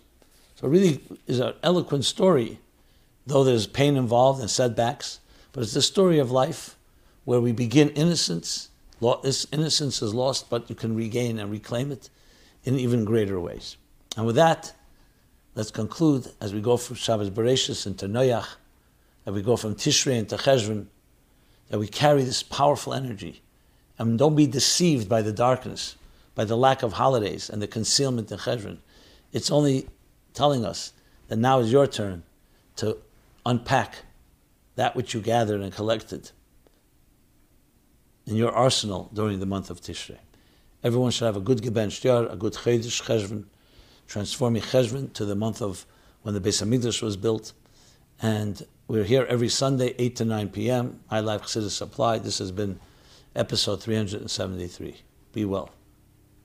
[0.56, 2.60] So, really is an eloquent story,
[3.28, 5.20] though there's pain involved and setbacks,
[5.52, 6.78] but it's the story of life
[7.26, 8.70] where we begin innocence.
[9.22, 12.10] This innocence is lost, but you can regain and reclaim it
[12.64, 13.78] in even greater ways.
[14.16, 14.74] And with that,
[15.56, 18.56] let's conclude as we go from Shabbos Bereshis into Noach,
[19.26, 20.88] as we go from Tishrei into Cheshvan,
[21.70, 23.42] that we carry this powerful energy.
[24.00, 25.98] And don't be deceived by the darkness,
[26.34, 28.78] by the lack of holidays and the concealment in Cheshvan.
[29.34, 29.90] It's only
[30.34, 30.94] telling us
[31.28, 32.24] that now is your turn
[32.78, 32.98] to
[33.48, 33.96] unpack
[34.76, 36.32] that which you gathered and collected
[38.26, 40.18] in your arsenal during the month of Tishrei.
[40.84, 43.46] Everyone should have a good Geben Shtiar, a good Chodesh Cheshvan,
[44.08, 45.86] transforming Cheshvan to the month of
[46.22, 47.54] when the Beis Hamikdash was built,
[48.22, 51.00] and we're here every Sunday, 8 to 9 p.m.
[51.10, 52.24] My Life Chassidus Applied.
[52.24, 52.80] This has been
[53.36, 54.98] episode 373.
[55.34, 55.72] Be well.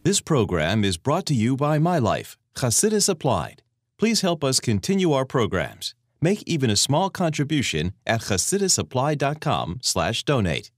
[0.03, 3.63] This program is brought to you by My Life, Chassidus Applied.
[3.99, 5.95] Please help us continue our programs.
[6.23, 10.73] Make even a small contribution at chassidusapplied.com slash donate.